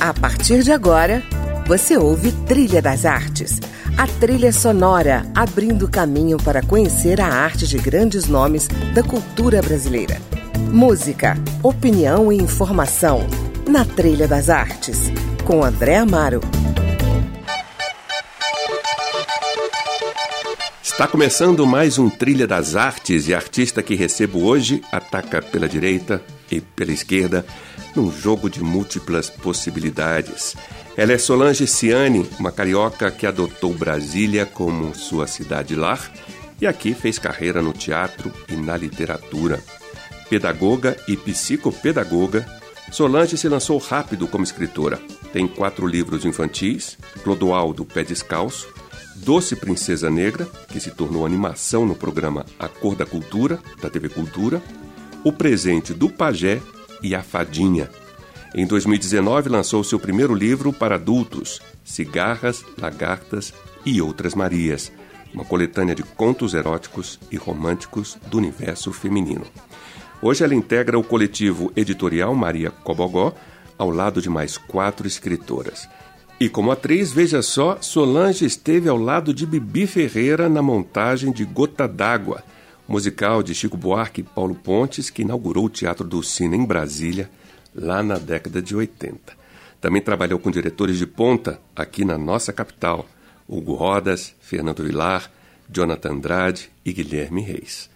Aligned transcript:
A 0.00 0.14
partir 0.14 0.62
de 0.62 0.72
agora, 0.72 1.22
você 1.66 1.94
ouve 1.94 2.32
Trilha 2.32 2.80
das 2.80 3.04
Artes, 3.04 3.60
a 3.98 4.06
trilha 4.06 4.50
sonora 4.50 5.26
abrindo 5.34 5.86
caminho 5.86 6.38
para 6.38 6.62
conhecer 6.62 7.20
a 7.20 7.26
arte 7.26 7.66
de 7.66 7.76
grandes 7.76 8.24
nomes 8.24 8.66
da 8.94 9.02
cultura 9.02 9.60
brasileira. 9.60 10.16
Música, 10.72 11.36
opinião 11.62 12.32
e 12.32 12.36
informação 12.36 13.26
na 13.68 13.84
Trilha 13.84 14.26
das 14.26 14.48
Artes, 14.48 15.12
com 15.44 15.62
André 15.62 15.96
Amaro. 15.96 16.40
Está 20.82 21.06
começando 21.06 21.66
mais 21.66 21.98
um 21.98 22.08
Trilha 22.08 22.46
das 22.46 22.74
Artes 22.74 23.28
e 23.28 23.34
a 23.34 23.36
artista 23.36 23.82
que 23.82 23.94
recebo 23.94 24.44
hoje 24.44 24.82
ataca 24.90 25.42
pela 25.42 25.68
direita 25.68 26.22
e 26.50 26.58
pela 26.60 26.90
esquerda 26.90 27.44
num 27.94 28.10
jogo 28.10 28.48
de 28.48 28.62
múltiplas 28.62 29.28
possibilidades. 29.28 30.56
Ela 30.96 31.12
é 31.12 31.18
Solange 31.18 31.66
Ciani, 31.66 32.28
uma 32.38 32.52
carioca 32.52 33.10
que 33.10 33.26
adotou 33.26 33.72
Brasília 33.72 34.44
como 34.44 34.94
sua 34.94 35.26
cidade-lar 35.26 36.12
e 36.60 36.66
aqui 36.66 36.94
fez 36.94 37.18
carreira 37.18 37.62
no 37.62 37.72
teatro 37.72 38.30
e 38.48 38.54
na 38.54 38.76
literatura. 38.76 39.62
Pedagoga 40.28 40.96
e 41.08 41.16
psicopedagoga, 41.16 42.46
Solange 42.92 43.36
se 43.36 43.48
lançou 43.48 43.78
rápido 43.78 44.26
como 44.26 44.44
escritora. 44.44 45.00
Tem 45.32 45.46
quatro 45.46 45.86
livros 45.86 46.24
infantis: 46.24 46.98
Clodoaldo 47.22 47.84
Pé 47.84 48.02
Descalço, 48.02 48.68
Doce 49.16 49.54
Princesa 49.54 50.10
Negra, 50.10 50.46
que 50.68 50.80
se 50.80 50.90
tornou 50.90 51.24
animação 51.24 51.86
no 51.86 51.94
programa 51.94 52.44
A 52.58 52.68
Cor 52.68 52.94
da 52.96 53.06
Cultura, 53.06 53.60
da 53.80 53.88
TV 53.88 54.08
Cultura, 54.08 54.60
O 55.24 55.32
Presente 55.32 55.94
do 55.94 56.08
Pajé 56.08 56.60
e 57.02 57.14
A 57.14 57.22
Fadinha. 57.22 57.88
Em 58.54 58.66
2019, 58.66 59.48
lançou 59.48 59.84
seu 59.84 59.98
primeiro 59.98 60.34
livro 60.34 60.72
para 60.72 60.96
adultos, 60.96 61.60
Cigarras, 61.84 62.64
Lagartas 62.76 63.54
e 63.86 64.02
Outras 64.02 64.34
Marias, 64.34 64.92
uma 65.32 65.44
coletânea 65.44 65.94
de 65.94 66.02
contos 66.02 66.54
eróticos 66.54 67.20
e 67.30 67.36
românticos 67.36 68.18
do 68.26 68.38
universo 68.38 68.92
feminino. 68.92 69.46
Hoje 70.20 70.44
ela 70.44 70.54
integra 70.54 70.98
o 70.98 71.04
coletivo 71.04 71.72
editorial 71.76 72.34
Maria 72.34 72.70
Cobogó, 72.70 73.32
ao 73.78 73.88
lado 73.88 74.20
de 74.20 74.28
mais 74.28 74.58
quatro 74.58 75.06
escritoras. 75.06 75.88
E 76.38 76.48
como 76.48 76.70
atriz, 76.70 77.12
veja 77.12 77.42
só, 77.42 77.78
Solange 77.80 78.44
esteve 78.44 78.88
ao 78.88 78.96
lado 78.96 79.32
de 79.32 79.46
Bibi 79.46 79.86
Ferreira 79.86 80.48
na 80.48 80.60
montagem 80.60 81.32
de 81.32 81.44
Gota 81.44 81.86
d'Água, 81.86 82.42
musical 82.90 83.40
de 83.40 83.54
Chico 83.54 83.76
Buarque 83.76 84.20
e 84.20 84.24
Paulo 84.24 84.52
Pontes, 84.52 85.10
que 85.10 85.22
inaugurou 85.22 85.66
o 85.66 85.70
Teatro 85.70 86.04
do 86.04 86.24
Cine 86.24 86.56
em 86.56 86.64
Brasília, 86.64 87.30
lá 87.72 88.02
na 88.02 88.18
década 88.18 88.60
de 88.60 88.74
80. 88.74 89.32
Também 89.80 90.02
trabalhou 90.02 90.40
com 90.40 90.50
diretores 90.50 90.98
de 90.98 91.06
ponta 91.06 91.60
aqui 91.74 92.04
na 92.04 92.18
nossa 92.18 92.52
capital, 92.52 93.06
Hugo 93.48 93.74
Rodas, 93.74 94.34
Fernando 94.40 94.82
Vilar, 94.82 95.30
Jonathan 95.72 96.14
Andrade 96.14 96.68
e 96.84 96.92
Guilherme 96.92 97.42
Reis. 97.42 97.88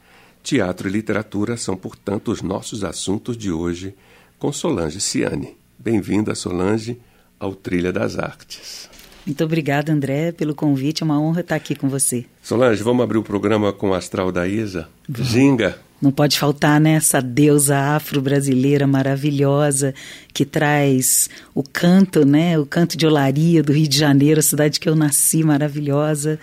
Teatro 0.45 0.89
e 0.89 0.92
literatura 0.92 1.56
são, 1.56 1.77
portanto, 1.77 2.31
os 2.31 2.41
nossos 2.41 2.84
assuntos 2.84 3.37
de 3.37 3.50
hoje 3.50 3.97
com 4.39 4.53
Solange 4.53 5.00
Ciani. 5.00 5.56
Bem-vinda, 5.77 6.37
Solange, 6.37 7.00
ao 7.41 7.53
Trilha 7.53 7.92
das 7.92 8.17
Artes. 8.17 8.94
Muito 9.27 9.42
obrigada, 9.42 9.92
André, 9.92 10.33
pelo 10.33 10.55
convite. 10.55 11.03
É 11.03 11.05
uma 11.05 11.20
honra 11.20 11.41
estar 11.41 11.56
aqui 11.56 11.75
com 11.75 11.89
você. 11.89 12.27
Solange, 12.42 12.83
vamos 12.83 13.03
abrir 13.03 13.19
o 13.19 13.22
programa 13.22 13.72
com 13.72 13.91
o 13.91 13.94
astral 13.94 14.31
da 14.31 14.47
Isa. 14.47 14.89
Ginga. 15.08 15.78
Não 16.00 16.11
pode 16.11 16.39
faltar, 16.39 16.78
né? 16.78 16.92
Essa 16.94 17.22
deusa 17.22 17.78
afro-brasileira 17.78 18.86
maravilhosa 18.86 19.94
que 20.34 20.44
traz 20.44 21.31
o 21.55 21.62
canto, 21.62 22.27
né? 22.27 22.58
O 22.58 22.66
canto 22.66 22.98
de 22.98 23.06
olaria 23.06 23.62
do 23.62 23.72
Rio 23.72 23.89
de 23.89 23.98
Janeiro, 23.98 24.41
a 24.41 24.42
cidade 24.42 24.78
que 24.78 24.89
eu 24.89 24.94
nasci, 24.94 25.42
maravilhosa. 25.42 26.38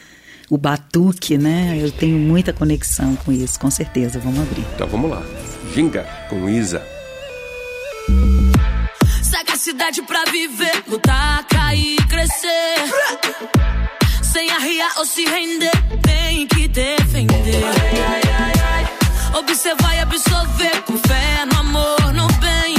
O 0.50 0.58
batuque, 0.58 1.38
né? 1.38 1.78
Eu 1.80 1.92
tenho 1.92 2.18
muita 2.18 2.52
conexão 2.52 3.16
com 3.18 3.32
isso, 3.32 3.60
com 3.60 3.70
certeza. 3.70 4.20
Vamos 4.20 4.40
abrir. 4.40 4.66
Então 4.74 4.88
vamos 4.88 5.12
lá. 5.12 5.24
Ginga 5.74 6.04
com 6.28 6.50
Isa 6.50 6.82
cidade 9.62 10.02
pra 10.02 10.24
viver, 10.32 10.84
lutar, 10.88 11.46
cair, 11.46 11.96
crescer. 12.08 12.76
Sem 14.24 14.50
arriar 14.50 14.92
ou 14.98 15.06
se 15.06 15.24
render, 15.24 15.72
tem 16.02 16.48
que 16.48 16.68
defender. 16.68 17.62
Observar 19.38 19.96
e 19.98 20.00
absorver, 20.00 20.82
com 20.88 20.98
fé 20.98 21.46
no 21.46 21.60
amor, 21.60 22.12
no 22.12 22.28
bem. 22.40 22.76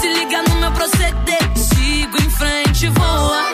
Se 0.00 0.08
liga 0.08 0.42
no 0.44 0.54
meu 0.60 0.72
proceder, 0.72 1.52
sigo 1.54 2.16
em 2.22 2.30
frente, 2.30 2.88
vou 2.88 3.47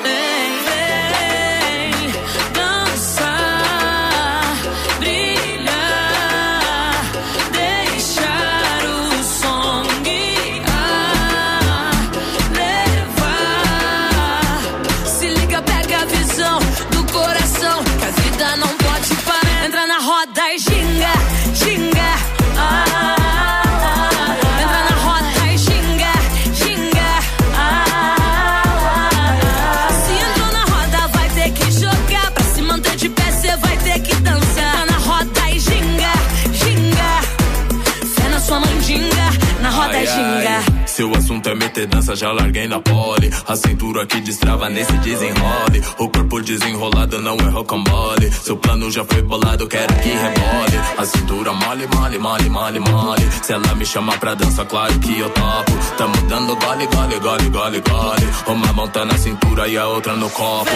meter 41.75 41.87
dança, 41.87 42.15
já 42.15 42.31
larguei 42.31 42.69
na 42.69 42.81
pole. 42.81 43.31
A 43.49 43.57
cintura 43.57 44.07
que 44.07 44.21
destrava 44.21 44.71
nesse 44.71 44.93
desenrole. 44.99 45.83
O 45.99 46.09
corpo 46.09 46.41
desenrolado 46.41 47.21
não 47.21 47.37
é 47.37 47.51
rocambole. 47.51 48.31
Seu 48.31 48.57
plano 48.57 48.91
já 48.91 49.05
foi 49.05 49.23
bolado, 49.23 49.67
quero 49.67 49.93
que 49.97 50.09
rebole. 50.09 50.79
A 50.97 51.05
cintura 51.05 51.53
mole, 51.53 51.87
mole, 51.89 52.19
mole, 52.19 52.49
mole, 52.49 52.79
mole. 52.79 53.29
Se 53.43 53.53
ela 53.53 53.75
me 53.75 53.85
chama 53.85 54.17
pra 54.19 54.35
dança, 54.35 54.65
claro 54.65 54.97
que 55.01 55.19
eu 55.19 55.29
topo. 55.31 55.73
Tamo 55.99 56.15
dando 56.29 56.57
gole, 56.57 56.87
gole, 56.87 57.19
gole, 57.19 57.51
gole, 57.51 57.81
gole. 57.81 58.29
Uma 58.47 58.73
mão 58.73 58.89
tá 58.89 59.05
na 59.05 59.19
cintura 59.19 59.67
e 59.67 59.77
a 59.77 59.87
outra 59.89 60.15
no 60.15 60.31
copo. 60.31 60.71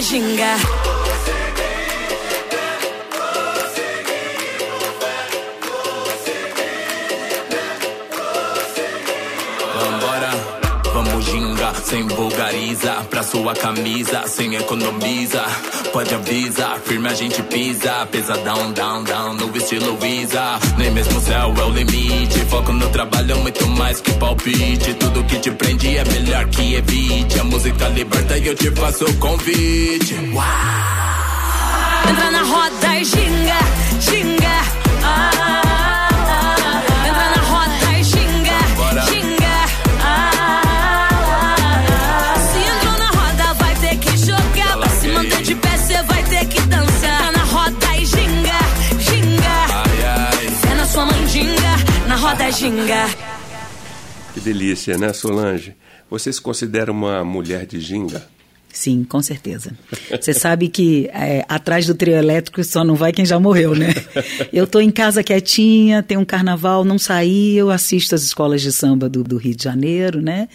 Roda 0.00 0.79
sem 12.50 12.60
vulgariza 12.60 12.92
Pra 13.08 13.22
sua 13.22 13.54
camisa, 13.54 14.26
sem 14.26 14.54
economiza. 14.54 15.42
Pode 15.92 16.14
avisar, 16.14 16.78
firme 16.80 17.08
a 17.08 17.14
gente 17.14 17.42
pisa. 17.42 18.06
Pesadão, 18.06 18.72
down, 18.72 19.04
down, 19.04 19.34
no 19.34 19.56
estilo 19.56 19.96
Visa. 19.96 20.58
Nem 20.76 20.90
mesmo 20.90 21.18
o 21.18 21.20
céu 21.20 21.54
é 21.56 21.64
o 21.64 21.70
limite. 21.70 22.38
Foco 22.46 22.72
no 22.72 22.88
trabalho, 22.90 23.36
muito 23.38 23.66
mais 23.68 24.00
que 24.00 24.12
palpite. 24.12 24.94
Tudo 24.94 25.24
que 25.24 25.38
te 25.38 25.50
prende 25.50 25.96
é 25.96 26.04
melhor 26.04 26.46
que 26.48 26.74
evite. 26.74 27.40
A 27.40 27.44
música 27.44 27.88
liberta 27.88 28.38
e 28.38 28.46
eu 28.46 28.54
te 28.54 28.70
faço 28.70 29.04
o 29.04 29.16
convite. 29.16 30.14
Uau! 30.32 32.10
Entra 32.10 32.30
na 32.30 32.42
roda 32.42 32.96
e 32.96 33.04
ginga, 33.04 33.58
ginga 34.00 34.39
ginga. 52.50 53.08
Que 54.34 54.40
delícia, 54.40 54.96
né, 54.96 55.12
Solange? 55.12 55.74
Você 56.08 56.32
se 56.32 56.40
considera 56.40 56.90
uma 56.90 57.24
mulher 57.24 57.66
de 57.66 57.80
ginga? 57.80 58.26
Sim, 58.72 59.02
com 59.02 59.20
certeza. 59.20 59.76
Você 60.10 60.32
sabe 60.32 60.68
que 60.68 61.10
é, 61.12 61.44
atrás 61.48 61.86
do 61.86 61.94
trio 61.94 62.14
elétrico 62.14 62.62
só 62.62 62.84
não 62.84 62.94
vai 62.94 63.12
quem 63.12 63.26
já 63.26 63.38
morreu, 63.38 63.74
né? 63.74 63.92
Eu 64.52 64.64
estou 64.64 64.80
em 64.80 64.90
casa 64.90 65.24
quietinha, 65.24 66.04
tem 66.04 66.16
um 66.16 66.24
carnaval, 66.24 66.84
não 66.84 66.98
saí, 66.98 67.56
eu 67.56 67.70
assisto 67.70 68.14
as 68.14 68.22
escolas 68.22 68.62
de 68.62 68.72
samba 68.72 69.08
do, 69.08 69.24
do 69.24 69.36
Rio 69.36 69.56
de 69.56 69.64
Janeiro, 69.64 70.20
né? 70.20 70.48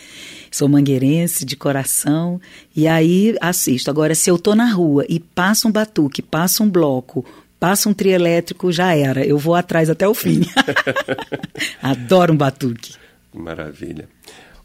Sou 0.49 0.69
mangueirense 0.69 1.43
de 1.43 1.57
coração 1.57 2.39
e 2.73 2.87
aí 2.87 3.35
assisto. 3.41 3.89
Agora, 3.89 4.15
se 4.15 4.29
eu 4.29 4.39
tô 4.39 4.55
na 4.55 4.71
rua 4.71 5.05
e 5.09 5.19
passa 5.19 5.67
um 5.67 5.71
batuque, 5.71 6.21
passa 6.21 6.63
um 6.63 6.69
bloco, 6.69 7.25
passa 7.59 7.89
um 7.89 7.93
trio 7.93 8.13
elétrico, 8.13 8.71
já 8.71 8.95
era. 8.95 9.25
Eu 9.25 9.37
vou 9.37 9.55
atrás 9.55 9.89
até 9.89 10.07
o 10.07 10.13
fim. 10.13 10.41
Adoro 11.81 12.33
um 12.33 12.37
batuque. 12.37 12.95
Maravilha. 13.33 14.07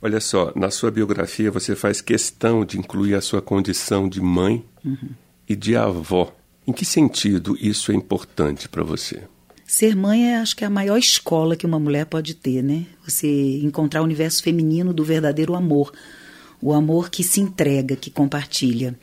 Olha 0.03 0.21
só, 0.21 0.53
na 0.57 0.71
sua 0.71 0.91
biografia 0.91 1.51
você 1.51 1.77
faz 1.77 2.01
questão 2.01 2.65
de 2.65 2.79
incluir 2.79 3.15
a 3.15 3.21
sua 3.21 3.43
condição 3.43 4.09
de 4.09 4.21
mãe 4.21 4.65
uhum. 4.85 5.11
e 5.49 5.55
de 5.55 5.77
avó. 5.77 6.35
Em 6.67 6.73
que 6.73 6.85
sentido 6.85 7.57
isso 7.61 7.93
é 7.93 7.95
importante 7.95 8.69
para 8.69 8.83
você? 8.83 9.23
Ser 9.67 9.95
mãe 9.95 10.33
é, 10.33 10.37
acho 10.39 10.57
que, 10.57 10.65
é 10.65 10.67
a 10.67 10.71
maior 10.71 10.97
escola 10.97 11.55
que 11.55 11.67
uma 11.67 11.79
mulher 11.79 12.07
pode 12.07 12.35
ter, 12.35 12.63
né? 12.63 12.87
Você 13.07 13.61
encontrar 13.63 14.01
o 14.01 14.05
universo 14.05 14.43
feminino 14.43 14.93
do 14.93 15.05
verdadeiro 15.05 15.55
amor. 15.55 15.93
O 16.61 16.73
amor 16.73 17.11
que 17.11 17.23
se 17.23 17.41
entrega, 17.41 17.95
que 17.95 18.11
compartilha. 18.11 18.99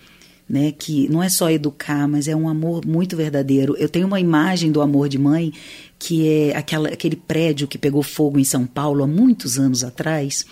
Né, 0.50 0.72
que 0.72 1.10
não 1.10 1.22
é 1.22 1.28
só 1.28 1.52
educar, 1.52 2.08
mas 2.08 2.26
é 2.26 2.34
um 2.34 2.48
amor 2.48 2.86
muito 2.86 3.18
verdadeiro. 3.18 3.76
Eu 3.78 3.90
tenho 3.90 4.08
uma 4.08 4.18
imagem 4.18 4.72
do 4.72 4.80
amor 4.80 5.10
de 5.10 5.18
mãe 5.18 5.52
que 6.00 6.26
é 6.26 6.56
aquela, 6.56 6.88
aquele 6.88 7.18
prédio 7.18 7.68
que 7.68 7.78
pegou 7.78 8.02
fogo 8.02 8.40
em 8.40 8.46
São 8.46 8.66
Paulo 8.66 9.04
há 9.04 9.08
muitos 9.08 9.60
anos 9.60 9.84
atrás 9.84 10.46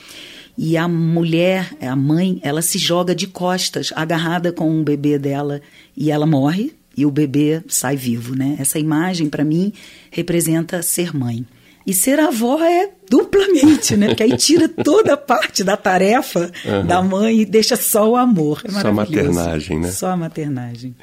e 0.57 0.77
a 0.77 0.87
mulher, 0.87 1.75
a 1.81 1.95
mãe, 1.95 2.39
ela 2.41 2.61
se 2.61 2.77
joga 2.77 3.13
de 3.13 3.27
costas, 3.27 3.91
agarrada 3.95 4.53
com 4.53 4.69
um 4.69 4.83
bebê 4.83 5.19
dela, 5.19 5.61
e 5.97 6.09
ela 6.09 6.25
morre 6.25 6.73
e 6.95 7.05
o 7.05 7.11
bebê 7.11 7.61
sai 7.67 7.97
vivo, 7.97 8.35
né? 8.35 8.55
Essa 8.57 8.79
imagem 8.79 9.29
para 9.29 9.43
mim 9.43 9.73
representa 10.09 10.81
ser 10.81 11.13
mãe. 11.13 11.45
E 11.85 11.93
ser 11.93 12.19
avó 12.19 12.59
é 12.63 12.89
duplamente, 13.09 13.95
né? 13.95 14.07
Porque 14.07 14.23
aí 14.23 14.35
tira 14.37 14.67
toda 14.67 15.13
a 15.13 15.17
parte 15.17 15.63
da 15.63 15.77
tarefa 15.77 16.51
uhum. 16.65 16.85
da 16.85 17.01
mãe 17.01 17.41
e 17.41 17.45
deixa 17.45 17.75
só 17.75 18.09
o 18.09 18.15
amor. 18.15 18.61
É 18.65 18.71
só 18.71 18.87
a 18.87 18.91
maternagem, 18.91 19.79
né? 19.79 19.91
Só 19.91 20.07
a 20.07 20.17
maternagem. 20.17 20.95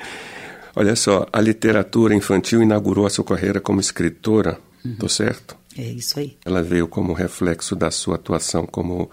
Olha 0.74 0.96
só, 0.96 1.26
a 1.32 1.40
literatura 1.40 2.14
infantil 2.14 2.62
inaugurou 2.62 3.06
a 3.06 3.10
sua 3.10 3.24
carreira 3.24 3.60
como 3.60 3.80
escritora, 3.80 4.58
uhum. 4.84 4.96
tô 4.96 5.08
certo? 5.08 5.56
É 5.76 5.82
isso 5.82 6.18
aí. 6.18 6.36
Ela 6.44 6.62
veio 6.62 6.88
como 6.88 7.12
reflexo 7.12 7.76
da 7.76 7.90
sua 7.90 8.16
atuação 8.16 8.66
como 8.66 9.10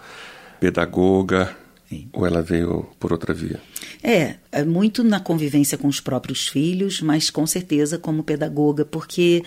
pedagoga, 0.58 1.54
Sim. 1.88 2.08
ou 2.12 2.26
ela 2.26 2.42
veio 2.42 2.86
por 2.98 3.12
outra 3.12 3.32
via? 3.32 3.60
É, 4.02 4.36
é, 4.52 4.64
muito 4.64 5.02
na 5.02 5.20
convivência 5.20 5.76
com 5.76 5.88
os 5.88 6.00
próprios 6.00 6.48
filhos, 6.48 7.00
mas 7.00 7.30
com 7.30 7.46
certeza 7.46 7.98
como 7.98 8.22
pedagoga, 8.22 8.84
porque 8.84 9.42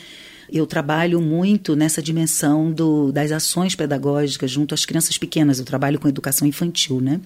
eu 0.52 0.66
trabalho 0.66 1.22
muito 1.22 1.76
nessa 1.76 2.02
dimensão 2.02 2.72
do, 2.72 3.12
das 3.12 3.32
ações 3.32 3.76
pedagógicas 3.76 4.52
junto 4.52 4.74
às 4.74 4.86
crianças 4.86 5.18
pequenas. 5.18 5.60
Eu 5.60 5.66
trabalho 5.66 6.00
com 6.00 6.08
educação 6.08 6.48
infantil, 6.48 7.02
né? 7.02 7.20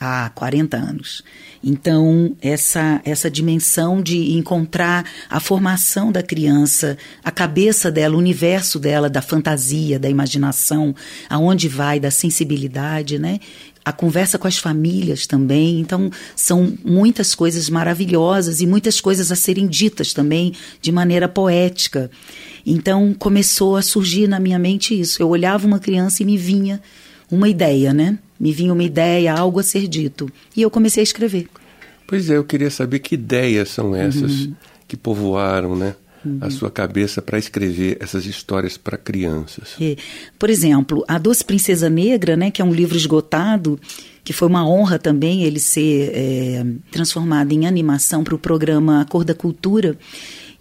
Há 0.00 0.30
40 0.30 0.76
anos. 0.76 1.22
Então, 1.62 2.36
essa, 2.40 3.00
essa 3.04 3.30
dimensão 3.30 4.00
de 4.00 4.32
encontrar 4.36 5.04
a 5.28 5.40
formação 5.40 6.12
da 6.12 6.22
criança, 6.22 6.96
a 7.24 7.30
cabeça 7.30 7.90
dela, 7.90 8.14
o 8.14 8.18
universo 8.18 8.78
dela, 8.78 9.10
da 9.10 9.20
fantasia, 9.20 9.98
da 9.98 10.08
imaginação, 10.08 10.94
aonde 11.28 11.68
vai, 11.68 11.98
da 11.98 12.10
sensibilidade, 12.10 13.18
né? 13.18 13.40
a 13.88 13.92
conversa 13.92 14.38
com 14.38 14.46
as 14.46 14.58
famílias 14.58 15.26
também. 15.26 15.80
Então, 15.80 16.10
são 16.36 16.76
muitas 16.84 17.34
coisas 17.34 17.70
maravilhosas 17.70 18.60
e 18.60 18.66
muitas 18.66 19.00
coisas 19.00 19.32
a 19.32 19.34
serem 19.34 19.66
ditas 19.66 20.12
também 20.12 20.52
de 20.82 20.92
maneira 20.92 21.26
poética. 21.26 22.10
Então, 22.70 23.14
começou 23.14 23.76
a 23.76 23.82
surgir 23.82 24.28
na 24.28 24.38
minha 24.38 24.58
mente 24.58 24.98
isso. 24.98 25.22
Eu 25.22 25.28
olhava 25.28 25.66
uma 25.66 25.78
criança 25.78 26.22
e 26.22 26.26
me 26.26 26.36
vinha 26.36 26.80
uma 27.30 27.48
ideia, 27.48 27.94
né? 27.94 28.18
Me 28.38 28.52
vinha 28.52 28.72
uma 28.72 28.84
ideia, 28.84 29.32
algo 29.32 29.58
a 29.58 29.62
ser 29.62 29.88
dito. 29.88 30.30
E 30.54 30.60
eu 30.60 30.70
comecei 30.70 31.00
a 31.00 31.04
escrever. 31.04 31.48
Pois 32.06 32.28
é, 32.28 32.36
eu 32.36 32.44
queria 32.44 32.70
saber 32.70 32.98
que 32.98 33.14
ideias 33.14 33.70
são 33.70 33.94
essas 33.94 34.46
uhum. 34.46 34.54
que 34.86 34.96
povoaram, 34.96 35.74
né? 35.74 35.94
Uhum. 36.24 36.38
a 36.40 36.50
sua 36.50 36.68
cabeça 36.68 37.22
para 37.22 37.38
escrever 37.38 37.96
essas 38.00 38.26
histórias 38.26 38.76
para 38.76 38.98
crianças? 38.98 39.76
É. 39.80 39.94
Por 40.36 40.50
exemplo, 40.50 41.04
A 41.06 41.16
Doce 41.16 41.44
Princesa 41.44 41.88
Negra, 41.88 42.36
né, 42.36 42.50
que 42.50 42.60
é 42.60 42.64
um 42.64 42.72
livro 42.72 42.96
esgotado, 42.96 43.78
que 44.24 44.32
foi 44.32 44.48
uma 44.48 44.68
honra 44.68 44.98
também 44.98 45.44
ele 45.44 45.60
ser 45.60 46.10
é, 46.12 46.66
transformado 46.90 47.52
em 47.52 47.66
animação 47.66 48.24
para 48.24 48.34
o 48.34 48.38
programa 48.38 49.06
Cor 49.08 49.24
da 49.24 49.32
Cultura 49.32 49.96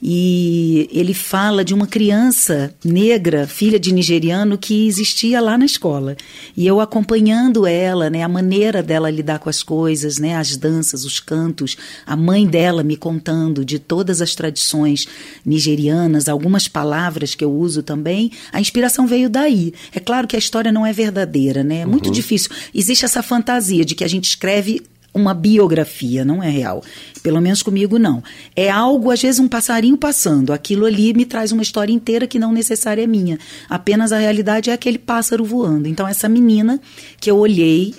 e 0.02 0.88
ele 0.92 1.14
fala 1.14 1.66
de 1.66 1.74
uma 1.74 1.88
criança 1.88 2.74
negra, 2.86 3.48
filha 3.48 3.80
de 3.80 3.92
nigeriano, 3.92 4.58
que 4.58 4.88
existia 4.88 5.42
lá 5.42 5.58
na 5.58 5.66
escola. 5.66 6.16
E 6.56 6.68
eu 6.68 6.80
acompanhando 6.80 7.66
ela, 7.66 8.10
né, 8.10 8.22
a 8.22 8.28
maneira 8.28 8.84
dela 8.84 9.10
lidar 9.10 9.40
com 9.40 9.50
as 9.50 9.64
coisas, 9.64 10.20
né, 10.20 10.36
as 10.36 10.56
danças, 10.56 11.04
os 11.04 11.20
cantos, 11.20 11.76
a 12.06 12.16
mãe 12.16 12.46
dela 12.46 12.84
me 12.84 12.96
contando 12.96 13.66
de 13.66 13.80
todas 13.80 14.22
as 14.22 14.36
tradições 14.36 15.08
nigerianas, 15.44 16.30
algumas 16.30 16.68
palavras 16.68 17.34
que 17.34 17.44
eu 17.44 17.52
uso 17.52 17.82
também, 17.82 18.32
a 18.52 18.62
inspiração 18.62 19.08
veio 19.08 19.30
daí. 19.30 19.74
É 19.92 20.00
claro 20.00 20.28
que 20.28 20.36
a 20.36 20.40
história 20.40 20.72
não 20.72 20.86
é 20.86 20.94
verdadeira, 20.94 21.64
né? 21.64 21.80
É 21.80 21.86
muito 21.86 22.08
uhum. 22.08 22.12
difícil. 22.12 22.52
Existe 22.74 23.04
essa 23.04 23.24
fantasia 23.24 23.84
de 23.84 23.96
que 23.96 24.04
a 24.04 24.08
gente 24.08 24.26
escreve 24.26 24.84
uma 25.18 25.34
biografia, 25.34 26.24
não 26.24 26.42
é 26.42 26.50
real. 26.50 26.84
Pelo 27.22 27.42
menos 27.42 27.62
comigo 27.62 27.98
não. 28.00 28.24
É 28.56 28.70
algo, 28.70 29.12
às 29.12 29.22
vezes, 29.22 29.40
um 29.40 29.48
passarinho 29.48 29.98
passando. 29.98 30.54
Aquilo 30.54 30.86
ali 30.86 31.14
me 31.14 31.26
traz 31.26 31.52
uma 31.52 31.62
história 31.62 31.92
inteira 31.92 32.28
que 32.28 32.40
não 32.40 32.54
necessária 32.54 33.04
é 33.04 33.08
minha. 33.08 33.38
Apenas 33.70 34.12
a 34.12 34.18
realidade 34.20 34.70
é 34.70 34.74
aquele 34.74 34.98
pássaro 34.98 35.44
voando. 35.44 35.88
Então, 35.88 36.08
essa 36.08 36.30
menina 36.30 36.80
que 37.20 37.30
eu 37.30 37.38
olhei, 37.38 37.94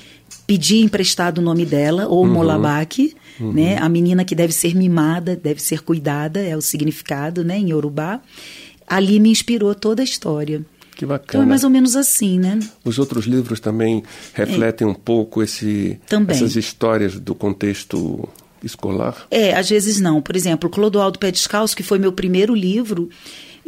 pedi 0.47 0.79
emprestado 0.79 1.39
o 1.39 1.43
nome 1.43 1.67
dela, 1.67 2.07
ou 2.07 2.25
uhum. 2.25 2.33
Molabaque, 2.33 3.15
uhum. 3.39 3.53
né? 3.53 3.77
A 3.79 3.89
menina 3.89 4.25
que 4.25 4.35
deve 4.35 4.53
ser 4.53 4.75
mimada, 4.75 5.37
deve 5.37 5.61
ser 5.61 5.83
cuidada, 5.83 6.41
é 6.41 6.57
o 6.57 6.63
significado, 6.63 7.45
né, 7.45 7.59
em 7.59 7.71
Yorubá. 7.71 8.21
Ali 8.87 9.21
me 9.21 9.29
inspirou 9.29 9.75
toda 9.75 10.01
a 10.01 10.05
história. 10.05 10.65
Que 10.99 11.07
bacana. 11.07 11.29
Então 11.29 11.43
é 11.43 11.47
mais 11.47 11.63
ou 11.63 11.71
menos 11.71 11.95
assim, 11.95 12.41
né? 12.41 12.59
Os 12.85 12.99
outros 12.99 13.25
livros 13.25 13.61
também 13.61 14.03
refletem 14.35 14.85
é. 14.85 14.91
um 14.91 14.95
pouco 14.95 15.41
esse, 15.41 16.01
também. 16.09 16.35
essas 16.35 16.57
histórias 16.57 17.21
do 17.21 17.37
contexto 17.37 18.29
escolar? 18.65 19.17
É, 19.31 19.55
às 19.55 19.71
vezes 19.71 20.01
não. 20.01 20.21
Por 20.21 20.35
exemplo, 20.35 20.69
Clodoaldo 20.69 21.21
Pé 21.21 21.31
Descalço, 21.31 21.77
que 21.77 21.85
foi 21.85 22.01
meu 22.01 22.13
primeiro 22.13 22.53
livro, 22.53 23.09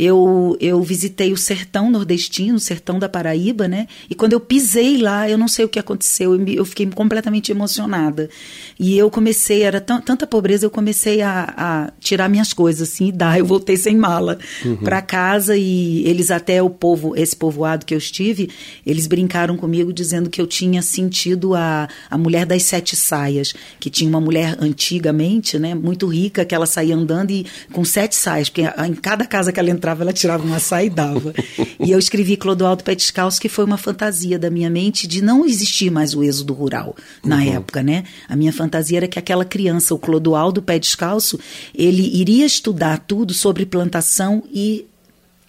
eu, 0.00 0.56
eu 0.58 0.82
visitei 0.82 1.30
o 1.30 1.36
sertão 1.36 1.90
nordestino, 1.90 2.56
o 2.56 2.58
sertão 2.58 2.98
da 2.98 3.06
Paraíba, 3.06 3.68
né? 3.68 3.86
E 4.08 4.14
quando 4.14 4.32
eu 4.32 4.40
pisei 4.40 4.96
lá, 4.96 5.28
eu 5.28 5.36
não 5.36 5.46
sei 5.46 5.66
o 5.66 5.68
que 5.68 5.78
aconteceu, 5.78 6.32
eu, 6.32 6.40
me, 6.40 6.56
eu 6.56 6.64
fiquei 6.64 6.86
completamente 6.86 7.52
emocionada. 7.52 8.30
E 8.78 8.96
eu 8.96 9.10
comecei, 9.10 9.62
era 9.62 9.78
tanta 9.78 10.26
pobreza, 10.26 10.64
eu 10.64 10.70
comecei 10.70 11.20
a, 11.20 11.52
a, 11.54 11.92
tirar 12.00 12.30
minhas 12.30 12.54
coisas, 12.54 12.88
assim, 12.88 13.08
e 13.08 13.12
dar. 13.12 13.38
Eu 13.38 13.44
voltei 13.44 13.76
sem 13.76 13.94
mala 13.94 14.38
uhum. 14.64 14.78
para 14.78 15.02
casa 15.02 15.54
e 15.54 16.02
eles 16.08 16.30
até, 16.30 16.62
o 16.62 16.70
povo, 16.70 17.14
esse 17.14 17.36
povoado 17.36 17.84
que 17.84 17.92
eu 17.92 17.98
estive, 17.98 18.48
eles 18.86 19.06
brincaram 19.06 19.54
comigo 19.58 19.92
dizendo 19.92 20.30
que 20.30 20.40
eu 20.40 20.46
tinha 20.46 20.80
sentido 20.80 21.54
a, 21.54 21.86
a 22.10 22.16
mulher 22.16 22.46
das 22.46 22.62
sete 22.62 22.96
saias, 22.96 23.52
que 23.78 23.90
tinha 23.90 24.08
uma 24.08 24.20
mulher 24.20 24.56
antigamente, 24.60 25.58
né? 25.58 25.74
Muito 25.74 26.06
rica, 26.06 26.42
que 26.42 26.54
ela 26.54 26.64
saía 26.64 26.96
andando 26.96 27.32
e 27.32 27.44
com 27.70 27.84
sete 27.84 28.16
saias, 28.16 28.48
porque 28.48 28.62
em 28.62 28.94
cada 28.94 29.26
casa 29.26 29.52
que 29.52 29.60
ela 29.60 29.68
entrava, 29.68 29.89
ela 29.98 30.12
tirava 30.12 30.44
uma 30.44 30.58
saia 30.58 30.86
e 30.86 30.90
dava. 30.90 31.34
e 31.78 31.90
eu 31.90 31.98
escrevi 31.98 32.36
Clodoaldo 32.36 32.84
Pé 32.84 32.94
Descalço, 32.94 33.40
que 33.40 33.48
foi 33.48 33.64
uma 33.64 33.76
fantasia 33.76 34.38
da 34.38 34.50
minha 34.50 34.70
mente 34.70 35.06
de 35.06 35.22
não 35.22 35.44
existir 35.44 35.90
mais 35.90 36.14
o 36.14 36.22
êxodo 36.22 36.52
rural 36.52 36.94
na 37.24 37.36
uhum. 37.36 37.54
época, 37.54 37.82
né? 37.82 38.04
A 38.28 38.36
minha 38.36 38.52
fantasia 38.52 38.98
era 38.98 39.08
que 39.08 39.18
aquela 39.18 39.44
criança, 39.44 39.94
o 39.94 39.98
Clodoaldo 39.98 40.62
Pé 40.62 40.78
Descalço, 40.78 41.38
ele 41.74 42.02
iria 42.20 42.46
estudar 42.46 42.98
tudo 42.98 43.34
sobre 43.34 43.66
plantação 43.66 44.42
e 44.52 44.86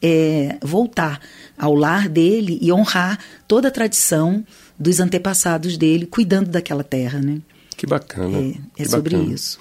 é, 0.02 0.58
voltar 0.62 1.20
ao 1.58 1.76
lar 1.76 2.10
dele 2.10 2.58
e 2.62 2.72
honrar 2.72 3.20
toda 3.48 3.68
a 3.68 3.72
tradição 3.72 4.44
dos 4.78 5.00
antepassados 5.00 5.78
dele, 5.78 6.08
cuidando 6.08 6.50
daquela 6.50 6.84
terra, 6.84 7.20
né? 7.20 7.40
Que 7.78 7.86
bacana. 7.86 8.38
É, 8.38 8.50
é 8.50 8.84
que 8.84 8.90
sobre 8.90 9.16
bacana. 9.16 9.34
isso. 9.34 9.60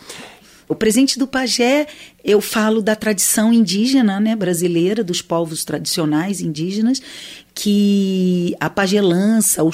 O 0.71 0.75
presente 0.77 1.19
do 1.19 1.27
pajé, 1.27 1.89
eu 2.25 2.41
falo 2.41 2.81
da 2.81 2.95
tradição 2.95 3.53
indígena 3.53 4.21
né, 4.21 4.37
brasileira, 4.37 5.03
dos 5.03 5.21
povos 5.21 5.65
tradicionais 5.65 6.41
indígenas, 6.41 7.03
que 7.63 8.57
a 8.59 8.71
pagelança, 8.71 9.63
o, 9.63 9.71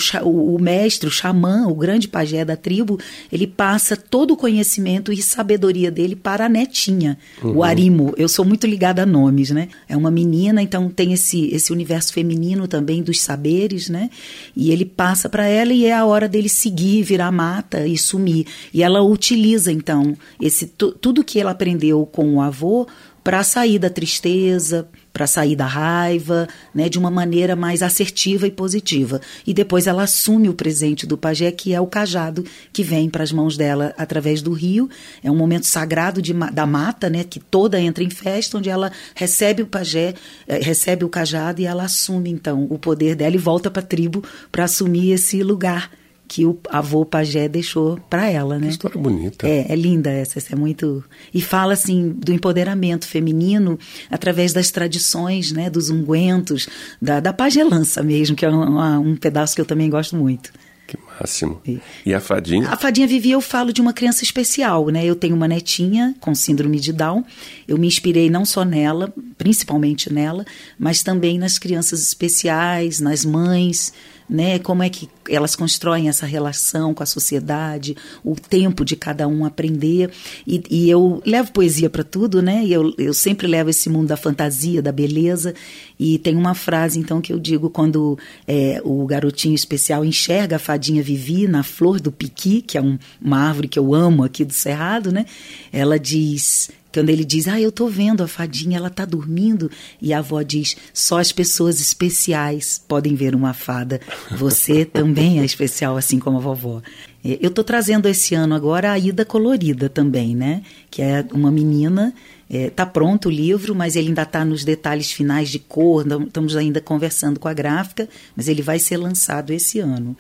o, 0.57 0.61
mestre, 0.61 1.07
o 1.07 1.11
xamã, 1.11 1.69
o 1.69 1.75
grande 1.77 2.09
pajé 2.09 2.45
da 2.45 2.57
tribo, 2.57 2.99
ele 3.31 3.47
passa 3.47 3.97
todo 3.97 4.33
o 4.33 4.37
conhecimento 4.37 5.13
e 5.13 5.23
sabedoria 5.23 5.89
dele 5.89 6.17
para 6.17 6.47
a 6.47 6.49
netinha, 6.49 7.17
uhum. 7.41 7.59
o 7.59 7.63
Arimo. 7.63 8.13
Eu 8.17 8.29
sou 8.29 8.45
muito 8.45 8.67
ligada 8.67 9.05
a 9.05 9.07
nomes, 9.07 9.51
né? 9.51 9.69
É 9.89 9.97
uma 9.97 10.11
menina, 10.11 10.61
então 10.61 10.89
tem 10.89 11.13
esse, 11.13 11.47
esse 11.55 11.73
universo 11.73 12.13
feminino 12.13 12.67
também 12.67 13.05
dos 13.05 13.21
saberes, 13.21 13.89
né? 13.89 14.11
E 14.57 14.73
ele 14.73 14.85
passa 14.85 15.29
para 15.29 15.47
ela 15.47 15.73
e 15.73 15.87
é 15.87 15.95
a 15.95 16.05
hora 16.05 16.29
dele 16.29 16.49
seguir, 16.49 17.05
virar 17.05 17.31
mata 17.31 17.87
e 17.87 17.97
sumir. 17.97 18.49
E 18.75 18.83
ela 18.83 19.01
utiliza, 19.01 19.71
então, 19.71 20.17
esse 20.43 20.67
tudo 20.67 21.23
que 21.23 21.39
ela 21.39 21.53
aprendeu 21.53 22.05
com 22.05 22.35
o 22.35 22.41
avô 22.41 22.89
para 23.23 23.43
sair 23.43 23.79
da 23.79 23.91
tristeza, 23.91 24.89
para 25.17 25.27
sair 25.27 25.57
da 25.57 25.65
raiva, 25.65 26.47
né, 26.75 26.91
de 26.91 26.99
uma 26.99 27.11
maneira 27.11 27.57
mais 27.57 27.83
assertiva 27.83 28.47
e 28.47 28.51
positiva. 28.51 29.19
E 29.47 29.55
depois 29.55 29.87
ela 29.87 30.03
assume 30.03 30.47
o 30.47 30.53
presente 30.53 31.07
do 31.07 31.17
pajé, 31.17 31.51
que 31.51 31.73
é 31.73 31.81
o 31.81 31.87
cajado 31.87 32.45
que 32.71 32.83
vem 32.83 33.09
para 33.09 33.23
as 33.23 33.33
mãos 33.33 33.57
dela 33.57 33.95
através 33.97 34.43
do 34.43 34.53
rio. 34.53 34.91
É 35.25 35.31
um 35.31 35.35
momento 35.35 35.65
sagrado 35.65 36.21
de, 36.21 36.35
da 36.35 36.67
mata, 36.67 37.09
né, 37.09 37.25
que 37.25 37.41
toda 37.41 37.81
entra 37.81 38.05
em 38.05 38.11
festa, 38.11 38.59
onde 38.59 38.69
ela 38.69 38.93
recebe 39.15 39.63
o 39.63 39.67
pajé, 39.67 40.13
eh, 40.47 40.59
recebe 40.59 41.03
o 41.03 41.09
cajado 41.09 41.63
e 41.63 41.65
ela 41.65 41.85
assume 41.85 42.29
então 42.29 42.67
o 42.69 42.79
poder 42.79 43.15
dela 43.15 43.37
e 43.37 43.39
volta 43.39 43.71
para 43.71 43.81
a 43.81 43.87
tribo 43.87 44.23
para 44.53 44.65
assumir 44.65 45.13
esse 45.13 45.43
lugar 45.43 45.91
que 46.29 46.45
o 46.45 46.59
avô 46.71 47.05
pajé 47.05 47.49
deixou 47.49 47.99
para 48.11 48.29
ela, 48.29 48.59
né? 48.59 48.67
Que 48.67 48.73
história 48.73 49.01
bonita. 49.01 49.47
É, 49.47 49.73
é 49.73 49.77
linda 49.77 50.11
essa, 50.11 50.39
essa 50.39 50.55
é 50.55 50.57
muito 50.57 51.05
e 51.33 51.41
fala 51.41 51.73
assim 51.73 52.11
do 52.11 52.33
empoderamento 52.33 53.07
feminino 53.07 53.79
através 54.11 54.53
das 54.53 54.71
tradições, 54.71 55.53
né, 55.53 55.71
dos 55.71 55.91
ungüentos, 55.91 56.69
da, 57.01 57.21
da 57.21 57.33
pagelança 57.33 58.03
mesmo, 58.03 58.37
que 58.37 58.45
é 58.45 58.51
um, 58.51 59.11
um 59.11 59.17
pedaço 59.17 59.55
que 59.55 59.61
eu 59.61 59.67
também 59.67 59.89
gosto 59.89 60.17
muito. 60.17 60.53
Que 60.87 60.97
máximo. 61.19 61.61
E, 61.67 61.81
e, 62.05 62.15
a 62.15 62.21
fadinha? 62.21 62.69
A 62.69 62.77
fadinha 62.77 63.09
Vivi, 63.09 63.33
eu 63.33 63.41
falo 63.41 63.73
de 63.73 63.81
uma 63.81 63.93
criança 63.93 64.23
especial, 64.23 64.87
né? 64.89 65.05
Eu 65.05 65.17
tenho 65.17 65.35
uma 65.35 65.49
netinha 65.49 66.15
com 66.21 66.33
síndrome 66.33 66.79
de 66.79 66.93
Down. 66.93 67.25
Eu 67.67 67.77
me 67.77 67.89
inspirei 67.89 68.31
não 68.31 68.45
só 68.45 68.65
nela, 68.65 69.13
principalmente 69.37 70.13
nela, 70.13 70.45
mas 70.79 71.03
também 71.03 71.39
nas 71.39 71.59
crianças 71.59 72.03
especiais, 72.03 73.01
nas 73.01 73.25
mães, 73.25 73.93
né? 74.29 74.59
Como 74.59 74.83
é 74.83 74.91
que 74.91 75.09
elas 75.29 75.57
constroem 75.57 76.09
essa 76.09 76.27
relação 76.27 76.95
com 76.95 77.03
a 77.03 77.07
sociedade, 77.07 77.97
o 78.25 78.35
tempo 78.35 78.85
de 78.85 78.97
cada 78.97 79.27
um 79.27 79.45
aprender. 79.45 80.11
E, 80.47 80.63
e 80.71 80.91
eu 80.91 81.23
levo 81.25 81.53
poesia 81.53 81.91
para 81.91 82.05
tudo, 82.05 82.43
né? 82.43 82.65
E 82.65 82.73
eu, 82.73 82.95
eu 82.99 83.15
sempre 83.15 83.47
levo 83.47 83.71
esse 83.71 83.89
mundo 83.89 84.09
da 84.09 84.17
fantasia, 84.17 84.83
da 84.83 84.93
beleza. 84.93 85.55
E 85.99 86.19
tem 86.19 86.37
uma 86.37 86.55
frase, 86.55 86.99
então, 86.99 87.21
que 87.21 87.33
eu 87.33 87.39
digo 87.39 87.71
quando 87.71 88.19
é, 88.47 88.81
o 88.85 89.07
garotinho 89.07 89.55
especial 89.55 90.05
enxerga 90.05 90.57
a 90.57 90.61
fadinha 90.61 91.03
Vivi 91.03 91.47
na 91.47 91.63
flor 91.63 92.01
do 92.01 92.13
piqui, 92.13 92.63
que 92.63 92.79
é 92.79 92.83
um, 92.83 92.99
uma 93.21 93.39
árvore 93.39 93.69
que 93.69 93.79
eu 93.79 93.95
amo 93.95 94.25
aqui 94.25 94.45
do 94.45 94.53
Cerrado, 94.53 95.13
né? 95.13 95.27
Ela 95.73 95.99
diz 95.99 96.71
quando 96.97 97.11
ele 97.11 97.25
diz, 97.25 97.47
ah, 97.47 97.61
eu 97.61 97.71
tô 97.71 97.89
vendo 97.89 98.23
a 98.23 98.29
fadinha, 98.29 98.79
ela 98.79 98.89
tá 98.89 99.05
dormindo. 99.05 99.71
E 100.01 100.13
a 100.13 100.19
avó 100.19 100.41
diz, 100.41 100.77
só 100.95 101.19
as 101.19 101.31
pessoas 101.31 101.81
especiais 101.81 102.83
podem 102.89 103.15
ver 103.15 103.35
uma 103.35 103.53
fada. 103.53 104.01
Você 104.31 104.85
também 104.91 105.41
é 105.41 105.45
especial, 105.45 105.97
assim 105.97 106.19
como 106.19 106.39
a 106.39 106.41
vovó. 106.41 106.81
É, 107.23 107.39
eu 107.41 107.51
tô 107.51 107.63
trazendo 107.63 108.09
esse 108.09 108.35
ano 108.35 108.55
agora 108.55 108.93
a 108.93 108.99
Ida 108.99 109.25
Colorida 109.25 109.89
também, 109.89 110.35
né? 110.35 110.63
Que 110.91 111.03
é 111.03 111.25
uma 111.33 111.51
menina 111.51 112.15
é, 112.49 112.71
tá 112.71 112.87
pronto 112.87 113.29
o 113.29 113.31
livro, 113.31 113.75
mas 113.75 113.97
ele 113.97 114.09
ainda 114.09 114.23
está 114.23 114.45
nos 114.45 114.65
detalhes 114.65 115.11
finais 115.11 115.51
de 115.51 115.59
cor, 115.59 116.07
estamos 116.27 116.57
ainda 116.57 116.81
conversando 116.81 117.41
com 117.41 117.49
a 117.49 117.53
gráfica, 117.53 118.09
mas 118.37 118.49
ele 118.49 118.63
vai 118.63 118.79
ser 118.79 118.97
lançado 118.97 119.53
esse 119.53 119.81
ano. 119.81 120.17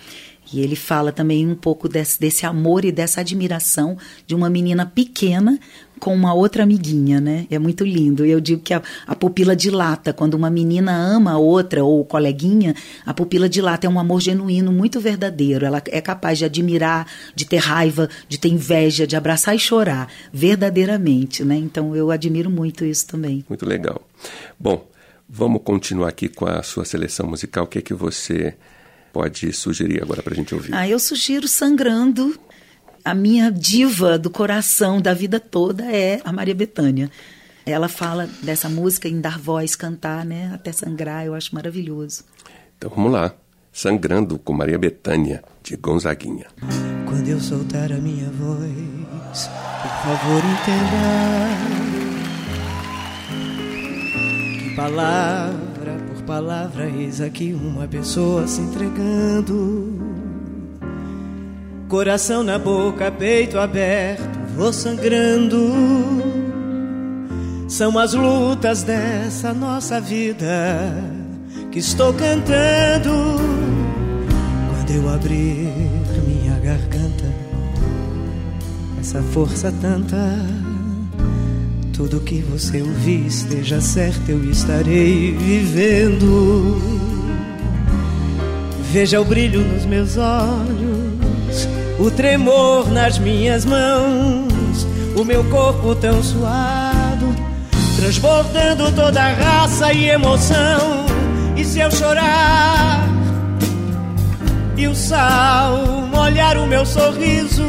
E 0.53 0.61
ele 0.61 0.77
fala 0.77 1.11
também 1.11 1.47
um 1.47 1.55
pouco 1.55 1.89
desse, 1.89 2.21
desse 2.21 2.47
amor 2.47 2.85
e 2.85 2.93
dessa 2.93 3.21
admiração 3.21 3.97
de 4.27 4.35
uma 4.35 4.49
menina 4.49 4.87
pequena 4.87 5.59
com 5.99 6.15
uma 6.15 6.35
outra 6.35 6.63
amiguinha, 6.63 7.21
né? 7.21 7.47
É 7.51 7.59
muito 7.59 7.85
lindo. 7.85 8.25
Eu 8.25 8.41
digo 8.41 8.63
que 8.63 8.75
a, 8.75 8.83
a 9.07 9.15
pupila 9.15 9.57
dilata. 9.57 10.13
Quando 10.13 10.35
uma 10.35 10.51
menina 10.51 10.93
ama 10.93 11.33
a 11.33 11.39
outra 11.39 11.85
ou 11.85 12.05
coleguinha, 12.05 12.75
a 13.05 13.15
pupila 13.15 13.49
dilata. 13.49 13.87
É 13.87 13.91
um 13.91 13.99
amor 13.99 14.21
genuíno, 14.21 14.73
muito 14.73 15.01
verdadeiro. 15.01 15.65
Ela 15.65 15.83
é 15.87 16.01
capaz 16.01 16.39
de 16.39 16.45
admirar, 16.45 17.07
de 17.35 17.45
ter 17.45 17.59
raiva, 17.59 18.09
de 18.29 18.39
ter 18.39 18.49
inveja, 18.49 19.07
de 19.07 19.17
abraçar 19.17 19.55
e 19.55 19.59
chorar, 19.59 20.11
verdadeiramente, 20.33 21.45
né? 21.45 21.57
Então 21.57 21.95
eu 21.97 22.11
admiro 22.11 22.51
muito 22.51 22.85
isso 22.85 23.07
também. 23.07 23.45
Muito 23.49 23.67
legal. 23.67 24.01
Bom, 24.59 24.87
vamos 25.29 25.63
continuar 25.63 26.09
aqui 26.09 26.29
com 26.29 26.47
a 26.47 26.63
sua 26.63 26.85
seleção 26.85 27.27
musical. 27.27 27.65
O 27.65 27.67
que 27.67 27.79
é 27.79 27.83
que 27.83 27.95
você 27.95 28.55
pode 29.13 29.53
sugerir 29.53 30.03
agora 30.03 30.23
para 30.23 30.35
a 30.35 30.37
gente 30.37 30.55
ouvir? 30.55 30.75
Ah, 30.75 30.89
eu 30.89 30.99
sugiro 30.99 31.49
Sangrando. 31.49 32.39
A 33.07 33.15
minha 33.15 33.53
diva 33.53 34.19
do 34.19 34.29
coração 34.29 35.01
da 35.01 35.15
vida 35.15 35.39
toda 35.39 35.85
é 35.85 36.21
a 36.25 36.33
Maria 36.33 36.57
Bethânia. 36.57 37.09
Ela 37.65 37.89
fala 37.89 38.29
dessa 38.43 38.69
música 38.69 39.09
em 39.09 39.21
dar 39.21 39.39
voz, 39.39 39.77
cantar, 39.77 40.25
né? 40.25 40.51
Até 40.53 40.73
sangrar, 40.73 41.25
eu 41.25 41.33
acho 41.33 41.55
maravilhoso. 41.55 42.25
Então 42.77 42.91
vamos 42.91 43.13
lá. 43.13 43.33
Sangrando 43.73 44.41
com 44.41 44.53
Maria 44.53 44.77
Bethânia, 44.77 45.45
de 45.63 45.77
Gonzaguinha. 45.77 46.47
Quando 47.09 47.29
eu 47.29 47.39
soltar 47.39 47.93
a 47.93 47.99
minha 47.99 48.29
voz, 48.29 49.49
por 49.83 49.91
favor 50.03 50.43
entenda 50.43 51.47
que 54.59 54.75
palavra 54.75 55.97
por 56.09 56.23
palavra, 56.25 56.91
eis 56.91 57.21
aqui 57.21 57.53
uma 57.53 57.87
pessoa 57.87 58.49
se 58.49 58.61
entregando. 58.63 60.06
Coração 61.89 62.43
na 62.43 62.59
boca, 62.59 63.11
peito 63.13 63.59
aberto, 63.59 64.39
vou 64.57 64.73
sangrando. 64.73 65.73
São 67.69 67.99
as 67.99 68.13
lutas 68.15 68.83
dessa 68.83 69.53
nossa 69.53 70.01
vida 70.01 70.93
que 71.71 71.79
estou 71.79 72.13
cantando. 72.13 73.37
Quando 74.71 74.91
eu 74.91 75.09
abrir 75.09 75.73
minha 76.27 76.59
garganta, 76.59 77.33
essa 79.01 79.23
força 79.23 79.73
tanta 79.81 80.17
tudo 81.97 82.21
que 82.21 82.43
você 82.43 82.83
ouvir 82.83 83.27
esteja 83.27 83.81
certo, 83.81 84.29
eu 84.29 84.51
estarei 84.51 85.33
vivendo. 85.33 86.77
Veja 88.93 89.19
o 89.19 89.25
brilho 89.25 89.61
nos 89.61 89.87
meus 89.87 90.19
olhos, 90.19 90.86
o 91.99 92.11
tremor 92.11 92.91
nas 92.91 93.19
minhas 93.19 93.65
mãos, 93.65 94.87
o 95.17 95.25
meu 95.25 95.43
corpo 95.45 95.95
tão 95.95 96.23
suado, 96.23 97.35
transbordando 97.97 98.93
toda 98.93 99.23
a 99.23 99.33
raça 99.33 99.93
e 99.93 100.11
emoção. 100.11 101.07
E 101.57 101.65
se 101.65 101.81
eu 101.81 101.91
chorar 101.91 103.07
e 104.77 104.87
o 104.87 104.95
sal 104.95 105.79
molhar 106.13 106.59
o 106.59 106.67
meu 106.67 106.85
sorriso, 106.85 107.65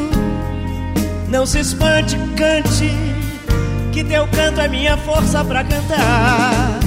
não 1.28 1.46
se 1.46 1.60
espante, 1.60 2.16
cante 2.36 2.92
que 3.92 4.04
teu 4.04 4.26
canto 4.28 4.60
é 4.60 4.68
minha 4.68 4.96
força 4.98 5.42
para 5.44 5.64
cantar. 5.64 6.78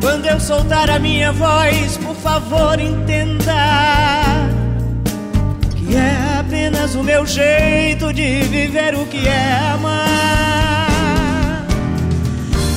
Quando 0.00 0.26
eu 0.26 0.40
soltar 0.40 0.90
a 0.90 0.98
minha 0.98 1.32
voz, 1.32 1.96
por 1.98 2.14
favor, 2.16 2.78
entenda 2.80 4.23
que 5.86 5.96
é 5.96 6.38
apenas 6.40 6.94
o 6.94 7.02
meu 7.02 7.26
jeito 7.26 8.12
de 8.12 8.42
viver 8.42 8.94
o 8.94 9.06
que 9.06 9.26
é 9.26 9.54
amar. 9.72 10.88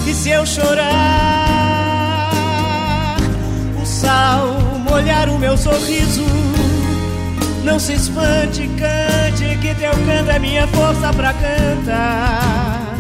E 0.06 0.14
se 0.14 0.30
eu 0.30 0.46
chorar, 0.46 0.88
o 3.82 3.86
sal 3.86 4.60
molhar 4.90 5.30
o 5.30 5.38
meu 5.38 5.58
sorriso. 5.58 6.26
Não 7.64 7.80
se 7.80 7.94
espante, 7.94 8.70
cante, 8.80 9.58
que 9.62 9.76
teu 9.76 9.92
canto 9.92 10.32
é 10.32 10.40
minha 10.40 10.68
força 10.68 11.14
pra 11.14 11.34
cantar. 11.34 12.96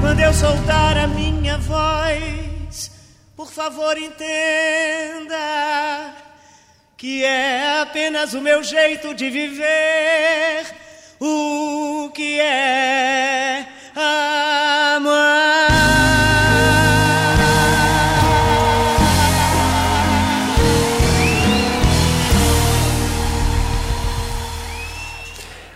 Quando 0.00 0.20
eu 0.20 0.32
soltar 0.34 0.98
a 0.98 1.06
minha 1.06 1.58
voz, 1.58 2.90
por 3.36 3.46
favor 3.48 3.96
entenda 3.96 5.34
que 7.04 7.22
é 7.22 7.82
apenas 7.82 8.32
o 8.32 8.40
meu 8.40 8.62
jeito 8.62 9.14
de 9.14 9.28
viver. 9.28 10.64
O 11.20 12.08
que 12.14 12.40
é 12.40 13.68
amar. 13.94 15.68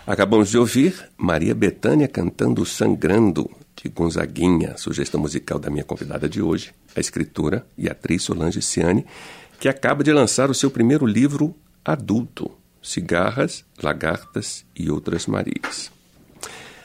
Acabamos 0.06 0.48
de 0.48 0.56
ouvir 0.56 1.10
Maria 1.18 1.54
Bethânia 1.54 2.08
cantando 2.08 2.64
Sangrando, 2.64 3.50
de 3.76 3.90
Gonzaguinha, 3.90 4.78
sugestão 4.78 5.20
musical 5.20 5.58
da 5.58 5.68
minha 5.68 5.84
convidada 5.84 6.26
de 6.26 6.40
hoje, 6.40 6.72
a 6.96 7.00
escritora 7.00 7.66
e 7.76 7.86
atriz 7.86 8.22
Solange 8.22 8.62
Ciani, 8.62 9.04
que 9.58 9.68
acaba 9.68 10.04
de 10.04 10.12
lançar 10.12 10.50
o 10.50 10.54
seu 10.54 10.70
primeiro 10.70 11.04
livro 11.04 11.54
adulto, 11.84 12.50
Cigarras, 12.80 13.64
Lagartas 13.82 14.64
e 14.74 14.90
Outras 14.90 15.26
Marias. 15.26 15.90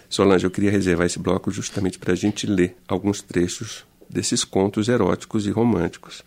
Solange, 0.10 0.46
eu 0.46 0.52
queria 0.52 0.72
reservar 0.72 1.06
esse 1.06 1.20
bloco 1.20 1.52
justamente 1.52 2.00
para 2.00 2.14
a 2.14 2.16
gente 2.16 2.48
ler 2.48 2.76
alguns 2.88 3.22
trechos 3.22 3.86
desses 4.10 4.44
contos 4.44 4.90
eróticos 4.90 5.46
e 5.48 5.52
românticos, 5.52 6.24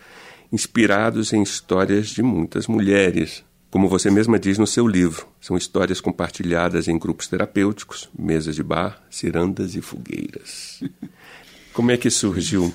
inspirados 0.52 1.32
em 1.32 1.42
histórias 1.42 2.08
de 2.08 2.22
muitas 2.22 2.66
mulheres. 2.66 3.44
Como 3.70 3.88
você 3.88 4.10
mesma 4.10 4.38
diz 4.38 4.58
no 4.58 4.66
seu 4.66 4.86
livro, 4.86 5.26
são 5.40 5.56
histórias 5.56 6.00
compartilhadas 6.00 6.88
em 6.88 6.98
grupos 6.98 7.28
terapêuticos, 7.28 8.08
mesas 8.16 8.54
de 8.54 8.62
bar, 8.62 9.04
cirandas 9.10 9.74
e 9.74 9.80
fogueiras. 9.80 10.82
Como 11.72 11.90
é 11.90 11.96
que 11.96 12.08
surgiu 12.08 12.74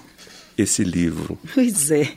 esse 0.62 0.84
livro? 0.84 1.38
Pois 1.54 1.92
é. 1.92 2.14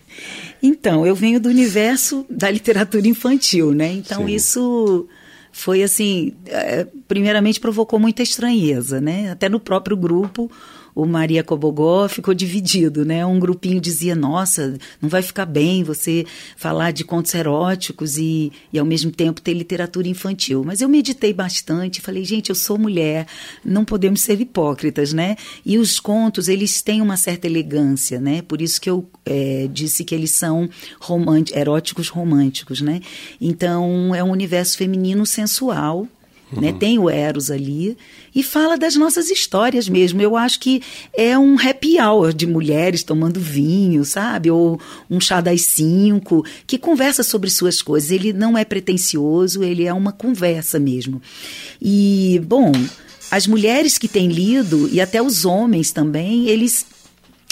Então, 0.63 1.07
eu 1.07 1.15
venho 1.15 1.41
do 1.41 1.49
universo 1.49 2.25
da 2.31 2.51
literatura 2.51 3.07
infantil, 3.07 3.73
né? 3.73 3.93
Então, 3.93 4.27
Sim. 4.27 4.35
isso 4.35 5.09
foi 5.53 5.83
assim, 5.83 6.33
é, 6.47 6.87
primeiramente 7.07 7.61
provocou 7.61 7.99
muita 7.99 8.23
estranheza, 8.23 9.01
né? 9.01 9.31
Até 9.31 9.49
no 9.49 9.61
próprio 9.61 9.97
grupo, 9.97 10.51
o 10.95 11.05
Maria 11.05 11.43
Cobogó 11.43 12.09
ficou 12.09 12.33
dividido, 12.33 13.05
né? 13.05 13.27
Um 13.27 13.41
grupinho 13.41 13.81
dizia, 13.81 14.15
nossa, 14.15 14.79
não 15.03 15.09
vai 15.09 15.23
ficar 15.23 15.45
bem 15.45 15.83
você 15.83 16.25
falar 16.57 16.93
de 16.93 17.03
contos 17.05 17.35
eróticos 17.35 18.17
e, 18.17 18.53
e 18.73 18.79
ao 18.79 18.87
mesmo 18.87 19.11
tempo 19.11 19.41
ter 19.41 19.55
literatura 19.55 20.07
infantil. 20.07 20.63
Mas 20.65 20.81
eu 20.81 20.89
meditei 20.89 21.33
bastante, 21.33 22.01
falei, 22.01 22.25
gente, 22.25 22.51
eu 22.51 22.55
sou 22.55 22.79
mulher, 22.79 23.27
não 23.65 23.85
podemos 23.85 24.21
ser 24.21 24.41
hipócritas, 24.41 25.13
né? 25.13 25.37
E 25.67 25.79
os 25.79 25.99
contos, 25.99 26.49
eles 26.49 26.81
têm 26.81 27.03
uma 27.03 27.17
certa 27.17 27.47
elegância, 27.47 28.21
né? 28.21 28.43
Por 28.43 28.63
isso 28.63 28.81
que 28.81 28.89
eu 28.89 29.09
é, 29.25 29.69
disse 29.73 30.05
que 30.05 30.15
eles 30.15 30.31
são 30.31 30.69
eróticos 31.55 32.09
românticos, 32.09 32.81
né? 32.81 33.01
Então, 33.41 34.15
é 34.15 34.23
um 34.23 34.31
universo 34.31 34.77
feminino 34.77 35.27
sensual, 35.27 36.07
Uhum. 36.55 36.63
Né? 36.63 36.73
Tem 36.73 36.99
o 36.99 37.09
Eros 37.11 37.51
ali 37.51 37.97
e 38.35 38.43
fala 38.43 38.77
das 38.77 38.97
nossas 38.97 39.31
histórias 39.31 39.89
mesmo. 39.89 40.21
Eu 40.21 40.37
acho 40.37 40.61
que 40.61 40.83
é 41.17 41.39
um 41.39 41.59
happy 41.59 42.01
hour 42.01 42.33
de 42.33 42.47
mulheres 42.47 43.03
tomando 43.03 43.41
vinho, 43.41 44.05
sabe? 44.05 44.51
Ou 44.51 44.81
um 45.11 45.21
chá 45.21 45.41
das 45.41 45.63
cinco, 45.63 46.45
que 46.67 46.79
conversa 46.79 47.23
sobre 47.23 47.51
suas 47.51 47.83
coisas. 47.83 48.11
Ele 48.11 48.33
não 48.33 48.57
é 48.57 48.65
pretencioso, 48.65 49.63
ele 49.63 49.85
é 49.85 49.93
uma 49.93 50.13
conversa 50.13 50.79
mesmo. 50.79 51.21
E, 51.81 52.41
bom, 52.47 52.73
as 53.31 53.47
mulheres 53.47 53.99
que 53.99 54.09
têm 54.09 54.29
lido, 54.29 54.89
e 54.93 55.01
até 55.01 55.21
os 55.23 55.45
homens 55.45 55.91
também, 55.91 56.49
eles 56.49 56.87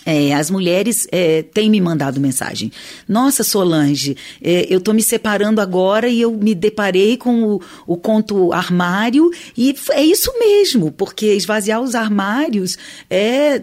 é, 0.04 0.34
as 0.34 0.50
mulheres 0.50 1.06
é, 1.12 1.42
têm 1.42 1.70
me 1.70 1.80
mandado 1.80 2.20
mensagem. 2.20 2.72
Nossa, 3.08 3.44
Solange, 3.44 4.16
é, 4.42 4.66
eu 4.68 4.78
estou 4.78 4.92
me 4.92 5.02
separando 5.02 5.60
agora 5.60 6.08
e 6.08 6.20
eu 6.20 6.32
me 6.32 6.54
deparei 6.54 7.16
com 7.16 7.44
o, 7.44 7.60
o, 7.86 7.96
conto 7.96 8.52
armário 8.52 9.30
e 9.56 9.74
é 9.90 10.02
isso 10.02 10.32
mesmo, 10.38 10.90
porque 10.90 11.26
esvaziar 11.26 11.80
os 11.80 11.94
armários 11.94 12.76
é, 13.08 13.62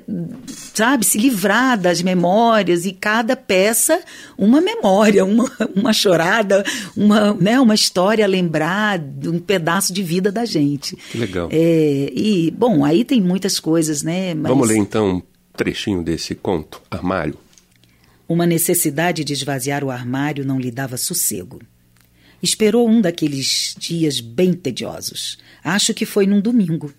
sabe, 0.74 1.06
se 1.06 1.18
livrar 1.18 1.78
das 1.78 2.02
memórias 2.02 2.86
e 2.86 2.94
cada 2.94 3.36
peça 3.36 4.00
uma 4.38 4.62
memória, 4.62 5.26
uma, 5.26 5.50
uma 5.76 5.94
chorada, 5.94 6.64
uma, 6.96 7.34
né, 7.34 7.60
uma 7.60 7.76
história 7.76 8.24
a 8.24 8.28
lembrar, 8.28 9.00
um 9.26 9.40
pedaço 9.40 9.92
de 9.94 10.02
vida 10.02 10.32
da 10.32 10.46
gente. 10.46 10.98
Que 11.12 11.18
legal. 11.18 11.50
É, 11.52 12.12
e, 12.14 12.52
bom, 12.52 12.86
aí 12.86 13.04
tem 13.04 13.22
muitas 13.22 13.60
coisas, 13.60 14.04
né? 14.04 14.34
Mas... 14.34 14.50
Vamos 14.50 14.68
ler 14.68 14.78
então 14.78 15.22
trechinho 15.60 16.02
desse 16.02 16.34
conto, 16.36 16.82
Armário. 16.90 17.38
Uma 18.30 18.46
necessidade 18.46 19.26
de 19.26 19.34
esvaziar 19.34 19.84
o 19.84 19.92
armário 19.92 20.46
não 20.46 20.58
lhe 20.58 20.72
dava 20.72 20.96
sossego. 20.96 21.60
Esperou 22.42 22.88
um 22.88 23.02
daqueles 23.02 23.76
dias 23.78 24.22
bem 24.22 24.54
tediosos. 24.54 25.38
Acho 25.62 25.94
que 25.94 26.06
foi 26.06 26.26
num 26.26 26.40
domingo. 26.40 26.94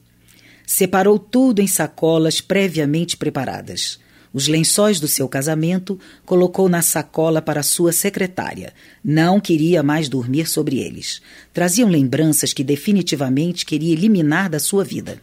Separou 0.66 1.18
tudo 1.18 1.62
em 1.62 1.66
sacolas 1.66 2.42
previamente 2.42 3.16
preparadas. 3.16 3.98
Os 4.30 4.46
lençóis 4.46 5.00
do 5.00 5.08
seu 5.08 5.26
casamento 5.26 5.98
colocou 6.26 6.68
na 6.68 6.82
sacola 6.82 7.40
para 7.40 7.62
sua 7.62 7.92
secretária. 7.92 8.74
Não 9.02 9.40
queria 9.40 9.82
mais 9.82 10.06
dormir 10.06 10.46
sobre 10.46 10.80
eles. 10.80 11.22
Traziam 11.54 11.88
lembranças 11.88 12.52
que 12.52 12.62
definitivamente 12.62 13.64
queria 13.64 13.94
eliminar 13.94 14.50
da 14.50 14.58
sua 14.58 14.84
vida. 14.84 15.18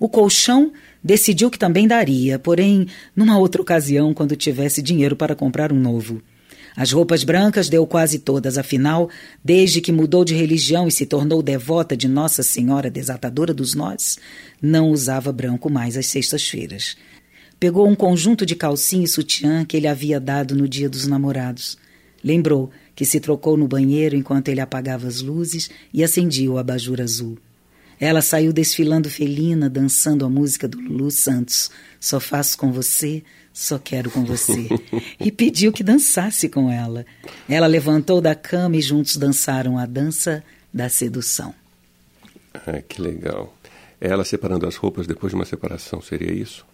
O 0.00 0.08
colchão 0.08 0.72
decidiu 1.08 1.50
que 1.50 1.58
também 1.58 1.88
daria, 1.88 2.38
porém, 2.38 2.86
numa 3.16 3.38
outra 3.38 3.62
ocasião, 3.62 4.12
quando 4.12 4.36
tivesse 4.36 4.82
dinheiro 4.82 5.16
para 5.16 5.34
comprar 5.34 5.72
um 5.72 5.80
novo. 5.80 6.20
As 6.76 6.92
roupas 6.92 7.24
brancas 7.24 7.70
deu 7.70 7.86
quase 7.86 8.18
todas, 8.18 8.58
afinal, 8.58 9.08
desde 9.42 9.80
que 9.80 9.90
mudou 9.90 10.22
de 10.22 10.34
religião 10.34 10.86
e 10.86 10.92
se 10.92 11.06
tornou 11.06 11.42
devota 11.42 11.96
de 11.96 12.06
Nossa 12.06 12.42
Senhora 12.42 12.90
Desatadora 12.90 13.54
dos 13.54 13.74
Nós, 13.74 14.18
não 14.60 14.90
usava 14.90 15.32
branco 15.32 15.70
mais 15.70 15.96
às 15.96 16.04
sextas-feiras. 16.04 16.94
Pegou 17.58 17.88
um 17.88 17.94
conjunto 17.94 18.44
de 18.44 18.54
calcinha 18.54 19.06
e 19.06 19.08
sutiã 19.08 19.64
que 19.64 19.78
ele 19.78 19.86
havia 19.86 20.20
dado 20.20 20.54
no 20.54 20.68
dia 20.68 20.90
dos 20.90 21.06
namorados. 21.06 21.78
Lembrou 22.22 22.70
que 22.94 23.06
se 23.06 23.18
trocou 23.18 23.56
no 23.56 23.66
banheiro 23.66 24.14
enquanto 24.14 24.48
ele 24.50 24.60
apagava 24.60 25.08
as 25.08 25.22
luzes 25.22 25.70
e 25.90 26.04
acendia 26.04 26.52
o 26.52 26.58
abajur 26.58 27.00
azul. 27.00 27.38
Ela 28.00 28.22
saiu 28.22 28.52
desfilando 28.52 29.10
felina, 29.10 29.68
dançando 29.68 30.24
a 30.24 30.28
música 30.28 30.68
do 30.68 30.80
Lulu 30.80 31.10
Santos. 31.10 31.70
Só 31.98 32.20
faço 32.20 32.56
com 32.56 32.70
você, 32.70 33.22
só 33.52 33.78
quero 33.78 34.10
com 34.10 34.24
você. 34.24 34.68
E 35.20 35.32
pediu 35.32 35.72
que 35.72 35.82
dançasse 35.82 36.48
com 36.48 36.70
ela. 36.70 37.04
Ela 37.48 37.66
levantou 37.66 38.20
da 38.20 38.34
cama 38.34 38.76
e 38.76 38.80
juntos 38.80 39.16
dançaram 39.16 39.76
a 39.76 39.84
dança 39.84 40.44
da 40.72 40.88
sedução. 40.88 41.52
Ah, 42.54 42.80
que 42.80 43.02
legal. 43.02 43.54
Ela 44.00 44.24
separando 44.24 44.66
as 44.66 44.76
roupas 44.76 45.06
depois 45.06 45.32
de 45.32 45.36
uma 45.36 45.44
separação, 45.44 46.00
seria 46.00 46.32
isso? 46.32 46.64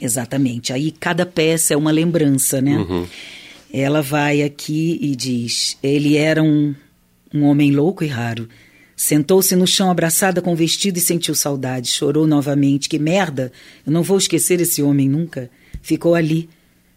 Exatamente. 0.00 0.72
Aí 0.72 0.90
cada 0.90 1.24
peça 1.24 1.72
é 1.72 1.76
uma 1.76 1.92
lembrança, 1.92 2.60
né? 2.60 2.76
Uhum. 2.76 3.06
Ela 3.72 4.02
vai 4.02 4.42
aqui 4.42 4.98
e 5.00 5.14
diz: 5.14 5.78
ele 5.82 6.16
era 6.16 6.42
um, 6.42 6.74
um 7.32 7.44
homem 7.44 7.70
louco 7.70 8.02
e 8.02 8.08
raro 8.08 8.48
Sentou-se 8.96 9.54
no 9.56 9.66
chão 9.66 9.90
abraçada 9.90 10.40
com 10.40 10.52
o 10.52 10.56
vestido 10.56 10.98
e 10.98 11.00
sentiu 11.00 11.34
saudade. 11.34 11.88
Chorou 11.88 12.26
novamente. 12.26 12.88
Que 12.88 12.98
merda! 12.98 13.52
Eu 13.86 13.92
não 13.92 14.02
vou 14.02 14.18
esquecer 14.18 14.60
esse 14.60 14.82
homem 14.82 15.08
nunca. 15.08 15.50
Ficou 15.82 16.14
ali, 16.14 16.48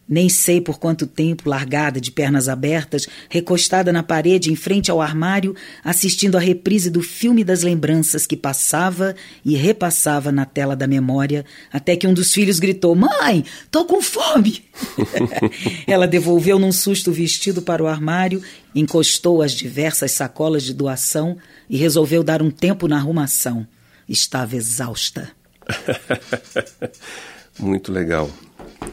nem 0.08 0.30
sei 0.30 0.62
por 0.62 0.80
quanto 0.80 1.06
tempo, 1.06 1.50
largada, 1.50 2.00
de 2.00 2.12
pernas 2.12 2.48
abertas, 2.48 3.08
recostada 3.30 3.92
na 3.92 4.02
parede 4.02 4.52
em 4.52 4.56
frente 4.56 4.90
ao 4.90 5.02
armário, 5.02 5.56
assistindo 5.84 6.38
a 6.38 6.40
reprise 6.40 6.90
do 6.90 7.02
filme 7.02 7.44
das 7.44 7.62
lembranças 7.64 8.26
que 8.26 8.38
passava 8.38 9.16
e 9.44 9.56
repassava 9.56 10.32
na 10.32 10.46
tela 10.46 10.76
da 10.76 10.88
memória, 10.88 11.46
até 11.72 11.96
que 11.96 12.08
um 12.08 12.14
dos 12.14 12.34
filhos 12.34 12.60
gritou: 12.60 12.96
Mãe, 12.96 13.44
tô 13.70 13.86
com 13.86 14.02
fome! 14.02 14.64
Ela 15.86 16.08
devolveu 16.08 16.58
num 16.58 16.72
susto 16.72 17.12
o 17.12 17.14
vestido 17.14 17.62
para 17.62 17.84
o 17.84 17.88
armário, 17.88 18.42
encostou 18.74 19.42
as 19.42 19.52
diversas 19.52 20.12
sacolas 20.12 20.64
de 20.64 20.74
doação 20.74 21.38
e 21.70 21.78
resolveu 21.78 22.24
dar 22.24 22.42
um 22.42 22.52
tempo 22.52 22.88
na 22.88 22.98
arrumação. 22.98 23.68
Estava 24.08 24.56
exausta. 24.56 25.30
Muito 27.60 27.92
legal. 27.92 28.30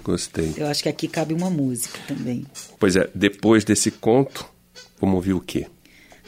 Gostei. 0.02 0.54
Eu 0.57 0.66
acho 0.66 0.83
que 0.83 0.88
aqui 0.88 1.09
cabe 1.09 1.35
uma 1.35 1.50
música 1.50 1.98
também. 2.07 2.46
Pois 2.78 2.96
é, 2.96 3.09
depois 3.14 3.64
desse 3.64 3.90
conto, 3.90 4.44
vamos 5.00 5.16
ouvir 5.16 5.35
o 5.35 5.40
quê? 5.40 5.66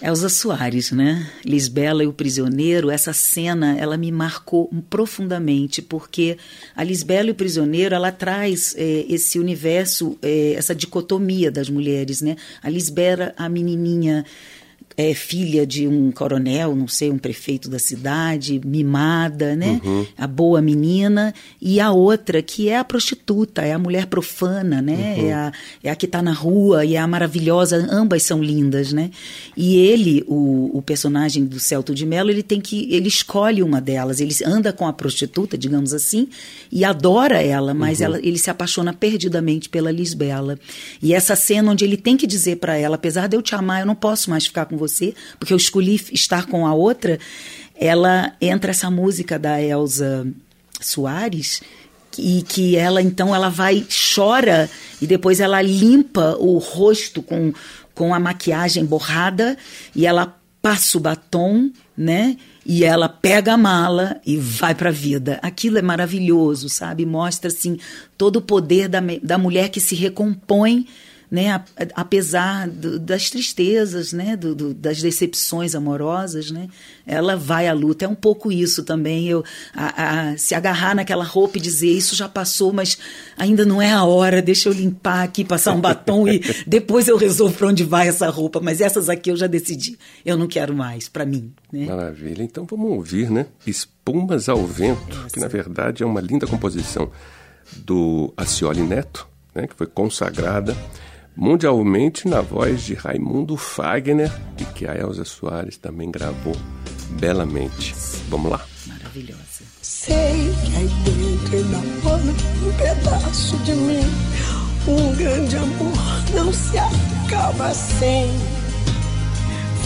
Elza 0.01 0.29
Soares, 0.29 0.93
né? 0.93 1.27
Lisbela 1.43 2.05
e 2.05 2.07
o 2.07 2.13
Prisioneiro, 2.13 2.91
essa 2.91 3.15
cena, 3.15 3.79
ela 3.79 3.97
me 3.97 4.13
marcou 4.13 4.71
profundamente, 4.91 5.81
porque 5.81 6.37
a 6.75 6.85
Lisbela 6.85 7.29
e 7.29 7.31
o 7.31 7.35
Prisioneiro, 7.35 7.95
ela 7.95 8.13
traz 8.13 8.75
é, 8.77 9.07
esse 9.09 9.39
universo, 9.39 10.19
é, 10.21 10.53
essa 10.53 10.75
dicotomia 10.75 11.51
das 11.51 11.71
mulheres, 11.71 12.21
né? 12.21 12.37
A 12.63 12.69
Lisbela, 12.69 13.33
a 13.39 13.49
menininha 13.49 14.23
é 14.97 15.13
filha 15.13 15.67
de 15.67 15.87
um 15.87 16.11
coronel, 16.11 16.75
não 16.75 16.89
sei, 16.89 17.11
um 17.11 17.19
prefeito 17.19 17.69
da 17.69 17.79
cidade, 17.79 18.59
mimada, 18.65 19.55
né? 19.55 19.79
Uhum. 19.85 20.07
A 20.17 20.27
boa 20.27 20.63
menina. 20.63 21.35
E 21.61 21.79
a 21.81 21.93
outra, 21.93 22.41
que 22.41 22.71
é 22.71 22.79
a 22.79 22.85
prostituta, 22.85 23.61
é 23.61 23.75
a 23.75 23.79
mulher 23.79 24.07
profana, 24.07 24.81
né? 24.81 25.15
Uhum. 25.19 25.29
É, 25.29 25.33
a, 25.35 25.53
é 25.85 25.91
a 25.91 25.97
que 25.97 26.07
está 26.07 26.23
na 26.23 26.33
rua 26.33 26.83
e 26.83 26.95
é 26.95 26.99
a 26.99 27.07
maravilhosa. 27.07 27.87
Ambas 27.91 28.23
são 28.23 28.43
lindas, 28.43 28.91
né? 28.91 29.11
E 29.55 29.77
ele, 29.77 30.25
o, 30.27 30.71
o 30.73 30.81
personagem 30.81 31.45
do 31.45 31.61
Celto 31.61 31.95
de 31.95 32.07
Mello, 32.07 32.31
ele 32.31 32.43
tem 32.43 32.59
que. 32.59 32.91
Ele 32.91 33.09
escolhe 33.09 33.63
uma 33.63 33.83
delas. 33.83 34.19
Ele 34.19 34.35
anda 34.47 34.73
com 34.73 34.87
a 34.87 34.95
prostituta, 34.95 35.59
digamos 35.59 35.93
assim, 35.93 36.27
e 36.73 36.87
adora 36.87 37.43
ela, 37.43 37.75
mas 37.75 37.99
uhum. 37.99 38.07
ela, 38.07 38.19
ele 38.19 38.39
se 38.39 38.49
apaixona 38.49 38.95
perdidamente 38.95 39.69
pela 39.69 39.91
Lisbela. 39.91 40.59
E 41.03 41.13
essa 41.13 41.37
cena 41.37 41.73
onde 41.73 41.85
ele 41.85 41.99
tem 41.99 42.17
que 42.17 42.27
dizer 42.27 42.57
para 42.57 42.79
ela: 42.79 42.95
apesar 42.95 43.27
de 43.27 43.37
eu 43.37 43.43
te 43.43 43.55
amar, 43.55 43.81
eu 43.81 43.87
não 43.87 43.95
posso 43.95 44.31
mais 44.31 44.47
ficar 44.47 44.65
com 44.65 44.77
você 44.79 44.86
você, 44.87 45.15
porque 45.39 45.53
eu 45.53 45.57
escolhi 45.57 46.01
estar 46.13 46.47
com 46.47 46.67
a 46.67 46.75
outra, 46.75 47.19
ela 47.75 48.33
entra 48.41 48.71
essa 48.71 48.91
música 48.91 49.39
da 49.39 49.61
Elsa 49.61 50.27
Soares 50.81 51.63
e 52.19 52.43
que 52.43 52.77
ela 52.77 53.03
então 53.03 53.35
ela 53.35 53.49
vai 53.49 53.87
chora 54.15 54.71
e 55.01 55.07
depois 55.07 55.41
ela 55.41 55.61
limpa 55.61 56.37
o 56.39 56.59
rosto 56.59 57.23
com 57.23 57.53
com 57.95 58.15
a 58.15 58.21
maquiagem 58.21 58.85
borrada 58.85 59.57
e 59.95 60.07
ela 60.07 60.37
passa 60.61 60.99
o 60.99 61.01
batom, 61.01 61.71
né? 61.97 62.37
E 62.65 62.85
ela 62.85 63.09
pega 63.09 63.55
a 63.55 63.57
mala 63.57 64.21
e 64.27 64.37
vai 64.37 64.75
para 64.75 64.91
a 64.91 64.93
vida. 64.93 65.39
Aquilo 65.41 65.79
é 65.79 65.83
maravilhoso, 65.83 66.69
sabe? 66.69 67.07
Mostra 67.07 67.49
assim 67.49 67.79
todo 68.19 68.37
o 68.37 68.43
poder 68.43 68.89
da, 68.89 69.01
da 69.23 69.39
mulher 69.39 69.71
que 69.71 69.81
se 69.81 69.95
recompõe 69.95 70.87
né, 71.31 71.63
apesar 71.95 72.69
do, 72.69 72.99
das 72.99 73.31
tristezas, 73.31 74.13
né, 74.13 74.37
do, 74.37 74.55
do, 74.55 74.75
das 74.75 75.01
decepções 75.03 75.75
amorosas, 75.75 76.51
né, 76.51 76.69
ela 77.07 77.37
vai 77.37 77.69
à 77.69 77.73
luta. 77.73 78.05
É 78.05 78.09
um 78.09 78.15
pouco 78.15 78.53
isso 78.53 78.85
também, 78.85 79.29
eu 79.29 79.45
a, 79.75 80.31
a, 80.31 80.39
se 80.39 80.55
agarrar 80.55 80.95
naquela 80.95 81.25
roupa 81.25 81.59
e 81.59 81.61
dizer 81.61 81.91
isso 81.91 82.15
já 82.15 82.29
passou, 82.29 82.73
mas 82.73 82.99
ainda 83.37 83.65
não 83.65 83.81
é 83.83 83.93
a 83.93 84.05
hora. 84.05 84.41
Deixa 84.41 84.69
eu 84.69 84.73
limpar 84.73 85.23
aqui, 85.25 85.45
passar 85.45 85.73
um 85.73 85.81
batom 85.81 86.29
e 86.29 86.41
depois 86.67 87.09
eu 87.09 87.17
resolvo 87.17 87.57
para 87.57 87.69
onde 87.69 87.85
vai 87.85 88.09
essa 88.09 88.29
roupa. 88.31 88.61
Mas 88.61 88.81
essas 88.81 89.09
aqui 89.09 89.31
eu 89.31 89.37
já 89.37 89.47
decidi, 89.47 89.99
eu 90.25 90.37
não 90.37 90.47
quero 90.47 90.75
mais 90.75 91.09
para 91.09 91.25
mim. 91.25 91.53
Né? 91.73 91.87
Maravilha. 91.87 92.43
Então 92.43 92.65
vamos 92.69 92.91
ouvir, 92.91 93.31
né? 93.31 93.47
Espumas 93.67 94.49
ao 94.49 94.65
vento, 94.65 95.17
Essa. 95.19 95.31
que 95.31 95.41
na 95.41 95.49
verdade 95.49 96.03
é 96.03 96.07
uma 96.07 96.21
linda 96.21 96.47
composição 96.47 97.11
do 97.77 98.33
Acioli 98.37 98.83
Neto, 98.83 99.27
né, 99.55 99.67
que 99.67 99.75
foi 99.75 99.87
consagrada 99.87 100.77
mundialmente 101.37 102.27
na 102.27 102.41
voz 102.41 102.83
de 102.83 102.95
Raimundo 102.95 103.57
Fagner 103.57 104.33
e 104.59 104.65
que 104.65 104.87
a 104.87 104.95
Elza 104.95 105.25
Soares 105.25 105.77
também 105.77 106.11
gravou 106.11 106.57
belamente. 107.21 107.95
Vamos 108.29 108.51
lá. 108.51 108.65
Maravilhosa. 108.87 109.65
Sei 109.83 110.53
que 110.65 110.77
aí 110.77 110.91
dentro 111.05 111.57
enamora 111.59 112.23
um 112.23 112.73
pedaço 112.79 113.57
de 113.59 113.73
mim. 113.73 114.01
Um 114.89 115.17
grande 115.17 115.57
amor 115.57 115.93
não 116.35 116.53
se 116.53 116.79
acaba 116.79 117.75
sem. 117.75 118.31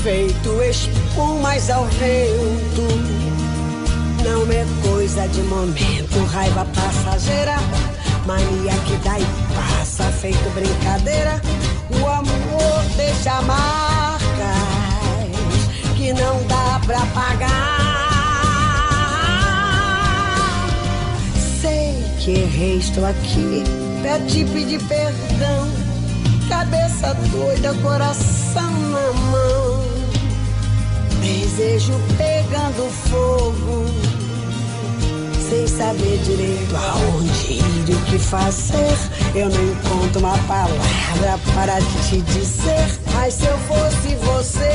Feito 0.03 0.63
espumas 0.63 1.69
ao 1.71 1.85
vento. 1.87 3.41
Não 4.23 4.43
é 4.53 4.67
coisa 4.83 5.27
de 5.29 5.43
momento, 5.43 6.25
raiva 6.27 6.67
passageira 6.67 7.57
Mania 8.27 8.73
que 8.87 8.97
dá 8.99 9.19
e 9.19 9.27
passa, 9.55 10.05
feito 10.13 10.51
brincadeira. 10.55 11.41
O 11.91 12.07
amor 12.07 12.85
deixa 12.97 13.41
marcas 13.43 14.21
que 15.97 16.13
não 16.13 16.43
dá 16.47 16.81
pra 16.87 17.01
pagar. 17.07 17.81
Sei 21.61 22.03
que 22.19 22.31
errei, 22.33 22.79
estou 22.79 23.07
aqui 23.07 23.65
pra 24.03 24.19
te 24.21 24.45
pedir 24.45 24.81
perdão. 24.85 25.69
Cabeça 26.49 27.15
doida, 27.33 27.75
coração 27.83 28.71
na 28.91 29.13
mão. 29.13 29.81
Desejo 31.21 31.95
pegando 32.17 32.91
fogo 33.09 34.20
sem 35.51 35.67
saber 35.67 36.19
direito 36.19 36.77
aonde 36.77 37.55
ir 37.55 37.89
e 37.89 37.93
o 37.93 38.01
que 38.03 38.19
fazer. 38.19 38.97
Eu 39.35 39.49
não 39.49 39.63
encontro 39.65 40.21
uma 40.21 40.39
palavra 40.47 41.41
para 41.55 41.81
te 41.81 42.21
dizer. 42.21 43.01
Mas 43.13 43.35
se 43.35 43.47
eu 43.47 43.59
fosse 43.59 44.15
você, 44.15 44.71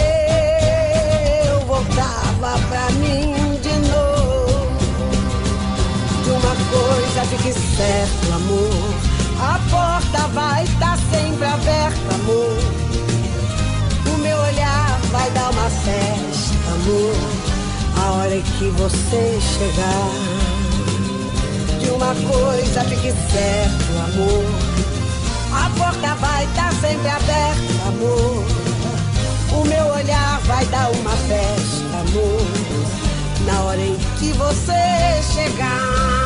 eu 1.48 1.62
voltava 1.62 2.60
pra 2.68 2.90
mim 3.00 3.58
de 3.62 3.74
novo. 3.88 4.76
De 6.24 6.30
uma 6.32 6.56
coisa 6.70 7.22
fique 7.30 7.54
certo, 7.54 8.34
amor. 8.34 9.16
A 9.40 9.60
porta 9.70 10.28
vai 10.34 10.64
estar 10.66 10.98
sempre 11.10 11.46
aberta, 11.46 12.16
amor. 12.16 12.58
O 14.14 14.18
meu 14.18 14.38
olhar 14.38 15.00
vai 15.10 15.32
dar 15.32 15.52
uma 15.52 15.70
festa, 15.70 16.72
amor. 16.74 17.46
A 17.98 18.12
hora 18.12 18.42
que 18.58 18.70
você 18.72 19.40
chegar 19.40 20.25
uma 21.90 22.14
coisa 22.16 22.82
fique 22.86 23.14
certo, 23.32 23.92
amor. 24.06 24.46
A 25.54 25.70
porta 25.78 26.16
vai 26.16 26.44
estar 26.46 26.70
tá 26.70 26.76
sempre 26.82 27.08
aberta, 27.08 27.88
amor. 27.88 28.44
O 29.52 29.66
meu 29.66 29.86
olhar 29.94 30.40
vai 30.42 30.66
dar 30.66 30.90
uma 30.92 31.12
festa, 31.12 31.98
amor. 32.00 32.46
Na 33.46 33.62
hora 33.64 33.82
em 33.82 33.98
que 34.20 34.32
você 34.34 35.22
chegar. 35.34 36.25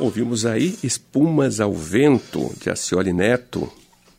Ouvimos 0.00 0.46
aí 0.46 0.78
Espumas 0.82 1.60
ao 1.60 1.72
Vento, 1.72 2.52
de 2.58 2.70
Acioli 2.70 3.12
Neto, 3.12 3.70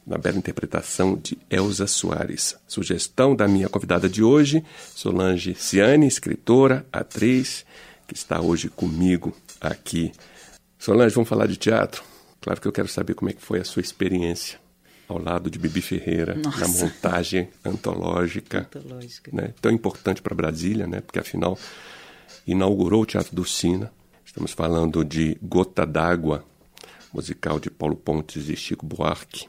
na 0.05 0.17
bela 0.17 0.37
interpretação 0.37 1.15
de 1.15 1.37
Elza 1.49 1.87
Soares. 1.87 2.55
Sugestão 2.67 3.35
da 3.35 3.47
minha 3.47 3.67
convidada 3.67 4.07
de 4.07 4.23
hoje, 4.23 4.63
Solange 4.95 5.55
Ciane, 5.55 6.07
escritora, 6.07 6.85
atriz, 6.91 7.65
que 8.07 8.13
está 8.13 8.39
hoje 8.39 8.69
comigo 8.69 9.35
aqui. 9.59 10.11
Solange, 10.77 11.15
vamos 11.15 11.29
falar 11.29 11.47
de 11.47 11.57
teatro? 11.57 12.03
Claro 12.39 12.61
que 12.61 12.67
eu 12.67 12.71
quero 12.71 12.87
saber 12.87 13.13
como 13.13 13.29
é 13.29 13.33
que 13.33 13.41
foi 13.41 13.59
a 13.59 13.63
sua 13.63 13.81
experiência 13.81 14.59
ao 15.07 15.21
lado 15.21 15.49
de 15.49 15.59
Bibi 15.59 15.81
Ferreira, 15.81 16.35
Nossa. 16.35 16.59
na 16.59 16.67
montagem 16.67 17.49
antológica, 17.65 18.59
antológica. 18.73 19.29
Né? 19.33 19.53
tão 19.59 19.71
importante 19.71 20.21
para 20.21 20.33
Brasília, 20.33 20.87
né? 20.87 21.01
porque 21.01 21.19
afinal 21.19 21.57
inaugurou 22.47 23.03
o 23.03 23.05
Teatro 23.05 23.35
do 23.35 23.45
Sina, 23.45 23.91
Estamos 24.31 24.53
falando 24.53 25.03
de 25.03 25.37
Gota 25.43 25.85
d'Água, 25.85 26.45
musical 27.13 27.59
de 27.59 27.69
Paulo 27.69 27.97
Pontes 27.97 28.47
e 28.47 28.55
Chico 28.55 28.85
Buarque, 28.85 29.45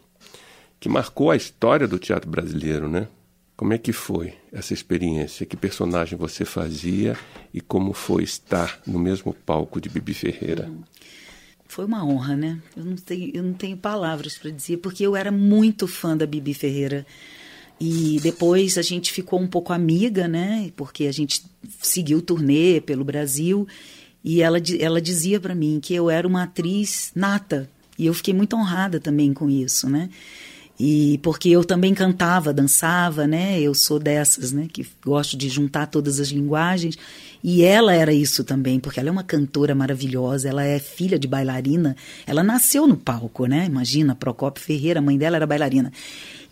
que 0.81 0.88
marcou 0.88 1.31
a 1.31 1.37
história 1.37 1.87
do 1.87 2.01
teatro 2.01 2.29
brasileiro, 2.29 2.88
né? 2.88 3.07
Como 3.57 3.73
é 3.73 3.79
que 3.79 3.92
foi 3.92 4.35
essa 4.51 4.75
experiência? 4.75 5.47
Que 5.47 5.57
personagem 5.57 6.18
você 6.18 6.45
fazia 6.45 7.16
e 7.55 7.61
como 7.61 7.92
foi 7.92 8.25
estar 8.25 8.81
no 8.85 8.99
mesmo 8.99 9.33
palco 9.33 9.81
de 9.81 9.88
Bibi 9.88 10.14
Ferreira? 10.14 10.68
Foi 11.68 11.85
uma 11.85 12.05
honra, 12.05 12.35
né? 12.35 12.61
Eu 12.77 12.85
não 12.85 12.97
tenho, 12.97 13.31
eu 13.33 13.42
não 13.45 13.53
tenho 13.53 13.77
palavras 13.77 14.37
para 14.37 14.51
dizer, 14.51 14.79
porque 14.79 15.07
eu 15.07 15.14
era 15.14 15.31
muito 15.31 15.87
fã 15.87 16.16
da 16.16 16.27
Bibi 16.27 16.55
Ferreira. 16.55 17.07
E 17.81 18.18
depois 18.21 18.77
a 18.77 18.83
gente 18.83 19.12
ficou 19.12 19.40
um 19.40 19.47
pouco 19.47 19.73
amiga, 19.73 20.27
né? 20.27 20.73
Porque 20.75 21.07
a 21.07 21.12
gente 21.12 21.45
seguiu 21.81 22.21
turnê 22.21 22.81
pelo 22.81 23.05
Brasil 23.05 23.64
e 24.25 24.41
ela, 24.41 24.59
ela 24.79 25.01
dizia 25.01 25.41
para 25.41 25.55
mim 25.55 25.81
que 25.83 25.95
eu 25.95 26.09
era 26.09 26.27
uma 26.27 26.45
atriz 26.45 27.11
nata. 27.15 27.69
E 27.99 28.07
eu 28.07 28.15
fiquei 28.15 28.33
muito 28.33 28.57
honrada 28.57 28.99
também 28.99 29.33
com 29.33 29.51
isso, 29.51 29.89
né? 29.89 30.09
E 30.79 31.19
porque 31.19 31.49
eu 31.49 31.65
também 31.65 31.95
cantava, 31.95 32.53
dançava, 32.53 33.27
né? 33.27 33.61
Eu 33.61 33.75
sou 33.75 33.99
dessas, 33.99 34.53
né? 34.53 34.69
Que 34.73 34.87
gosto 35.05 35.37
de 35.37 35.49
juntar 35.49 35.87
todas 35.87 36.19
as 36.19 36.29
linguagens. 36.29 36.97
E 37.43 37.63
ela 37.63 37.93
era 37.93 38.13
isso 38.13 38.45
também, 38.45 38.79
porque 38.79 39.01
ela 39.01 39.09
é 39.09 39.13
uma 39.13 39.25
cantora 39.25 39.75
maravilhosa, 39.75 40.49
ela 40.49 40.65
é 40.65 40.79
filha 40.79 41.19
de 41.19 41.27
bailarina. 41.27 41.97
Ela 42.25 42.43
nasceu 42.43 42.87
no 42.87 42.97
palco, 42.97 43.47
né? 43.47 43.67
Imagina, 43.67 44.15
Procopio 44.15 44.63
Ferreira, 44.63 45.01
a 45.01 45.03
mãe 45.03 45.19
dela 45.19 45.37
era 45.37 45.47
bailarina. 45.47 45.93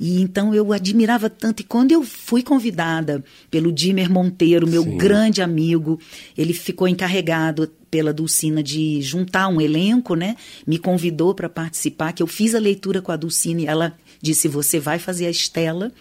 E 0.01 0.21
então 0.21 0.53
eu 0.53 0.73
admirava 0.73 1.31
tanto. 1.31 1.61
E 1.61 1.65
quando 1.65 1.93
eu 1.93 2.03
fui 2.03 2.43
convidada 2.43 3.23
pelo 3.51 3.71
Dimer 3.71 4.11
Monteiro, 4.11 4.67
meu 4.67 4.83
Sim. 4.83 4.97
grande 4.97 5.43
amigo, 5.43 6.01
ele 6.37 6.53
ficou 6.53 6.89
encarregado 6.89 7.71
pela 7.89 8.13
Dulcina 8.13 8.63
de 8.63 9.01
juntar 9.03 9.49
um 9.49 9.61
elenco, 9.61 10.15
né? 10.15 10.37
Me 10.67 10.79
convidou 10.79 11.35
para 11.35 11.49
participar, 11.49 12.13
que 12.13 12.23
eu 12.23 12.27
fiz 12.27 12.55
a 12.55 12.59
leitura 12.59 13.01
com 13.01 13.13
a 13.13 13.17
Dulcina 13.17 13.61
e 13.61 13.67
ela 13.67 13.97
disse: 14.21 14.49
"Você 14.49 14.81
vai 14.81 14.99
fazer 14.99 15.27
a 15.27 15.31
Estela" 15.31 15.93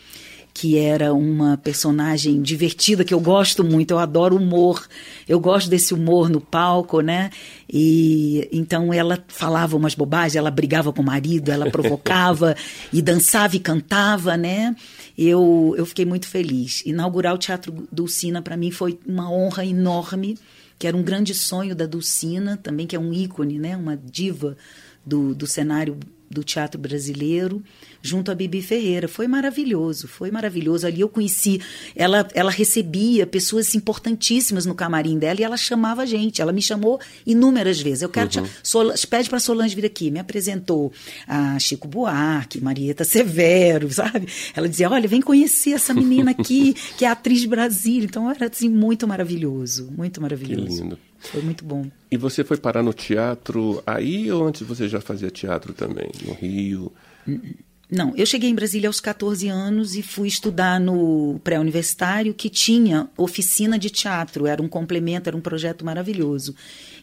que 0.54 0.78
era 0.78 1.14
uma 1.14 1.58
personagem 1.58 2.42
divertida, 2.42 3.04
que 3.04 3.14
eu 3.14 3.20
gosto 3.20 3.64
muito, 3.64 3.92
eu 3.92 4.00
adoro 4.00 4.36
humor, 4.36 4.86
eu 5.28 5.40
gosto 5.40 5.70
desse 5.70 5.94
humor 5.94 6.30
no 6.30 6.42
palco, 6.42 7.02
né? 7.02 7.30
E 7.72 8.48
então 8.52 8.94
ela 8.94 9.24
falava 9.28 9.78
umas 9.78 9.96
bobagens, 9.96 10.36
ela 10.36 10.52
brigava 10.52 10.92
com 10.92 11.02
o 11.02 11.06
marido, 11.06 11.50
ela 11.50 11.70
provocava 11.70 12.56
e 12.92 13.02
dançava 13.02 13.56
e 13.56 13.60
cantava, 13.60 14.36
né? 14.36 14.76
Eu, 15.18 15.76
eu 15.78 15.86
fiquei 15.86 16.06
muito 16.06 16.28
feliz. 16.28 16.84
Inaugurar 16.86 17.34
o 17.34 17.38
Teatro 17.38 17.88
Dulcina 17.92 18.42
para 18.42 18.58
mim 18.58 18.72
foi 18.72 19.00
uma 19.06 19.32
honra 19.32 19.66
enorme, 19.66 20.38
que 20.78 20.88
era 20.88 20.98
um 20.98 21.04
grande 21.04 21.34
sonho 21.34 21.76
da 21.76 21.86
Dulcina, 21.86 22.58
também 22.58 22.88
que 22.88 22.96
é 22.96 23.00
um 23.00 23.14
ícone, 23.14 23.60
né? 23.60 23.78
Uma 23.78 23.96
diva 23.96 24.58
do, 25.06 25.34
do 25.34 25.46
cenário 25.48 25.98
do 26.30 26.44
teatro 26.44 26.80
brasileiro 26.80 27.64
junto 28.02 28.32
a 28.32 28.36
Bibi 28.36 28.62
Ferreira. 28.62 29.08
Foi 29.08 29.28
maravilhoso, 29.28 30.08
foi 30.08 30.32
maravilhoso. 30.32 30.88
Ali 30.88 31.02
eu 31.02 31.10
conheci, 31.10 31.62
ela, 31.96 32.28
ela 32.34 32.52
recebia 32.52 33.26
pessoas 33.28 33.76
importantíssimas 33.76 34.66
no 34.66 34.76
camarim 34.76 35.18
dela 35.18 35.40
e 35.42 35.44
ela 35.44 35.58
chamava 35.58 36.04
a 36.04 36.06
gente. 36.06 36.42
Ela 36.42 36.52
me 36.52 36.62
chamou 36.62 37.00
inúmeras 37.26 37.80
vezes. 37.80 38.02
Eu 38.02 38.10
quero 38.10 38.26
uhum. 38.40 38.46
te, 38.46 38.52
Sol, 38.64 38.94
pede 39.10 39.30
para 39.30 39.40
Solange 39.40 39.76
vir 39.76 39.86
aqui. 39.86 40.12
Me 40.12 40.20
apresentou 40.20 40.92
a 41.28 41.58
Chico 41.60 41.88
Buarque, 41.88 42.62
Marieta 42.62 43.04
Severo, 43.04 43.92
sabe? 43.92 44.28
Ela 44.56 44.68
dizia: 44.68 44.90
"Olha, 44.90 45.08
vem 45.08 45.22
conhecer 45.22 45.72
essa 45.72 45.94
menina 45.94 46.32
aqui, 46.32 46.74
que 46.98 47.06
é 47.06 47.10
atriz 47.10 47.46
Brasília". 47.46 48.06
Então 48.06 48.30
era 48.30 48.48
assim 48.48 48.70
muito 48.70 49.08
maravilhoso, 49.08 49.92
muito 49.96 50.22
maravilhoso. 50.22 50.76
Que 50.76 50.82
lindo. 50.82 51.00
Foi 51.20 51.42
muito 51.42 51.66
bom. 51.66 51.86
E 52.10 52.18
você 52.18 52.44
foi 52.44 52.58
parar 52.58 52.82
no 52.82 52.94
teatro 52.94 53.84
aí 53.86 54.32
ou 54.32 54.48
antes 54.48 54.62
você 54.62 54.88
já 54.88 55.02
fazia 55.02 55.30
teatro 55.30 55.74
também? 55.74 56.10
No 56.26 56.34
Rio? 56.34 56.92
Não, 57.92 58.14
eu 58.16 58.24
cheguei 58.24 58.48
em 58.48 58.54
Brasília 58.54 58.88
aos 58.88 59.02
14 59.02 59.48
anos 59.48 59.96
e 59.96 60.04
fui 60.04 60.28
estudar 60.28 60.80
no 60.80 61.40
pré-universitário 61.44 62.36
que 62.36 62.48
tinha 62.48 63.10
oficina 63.18 63.80
de 63.80 63.90
teatro, 63.90 64.46
era 64.46 64.62
um 64.62 64.68
complemento, 64.68 65.28
era 65.28 65.36
um 65.36 65.42
projeto 65.42 65.84
maravilhoso. 65.84 66.54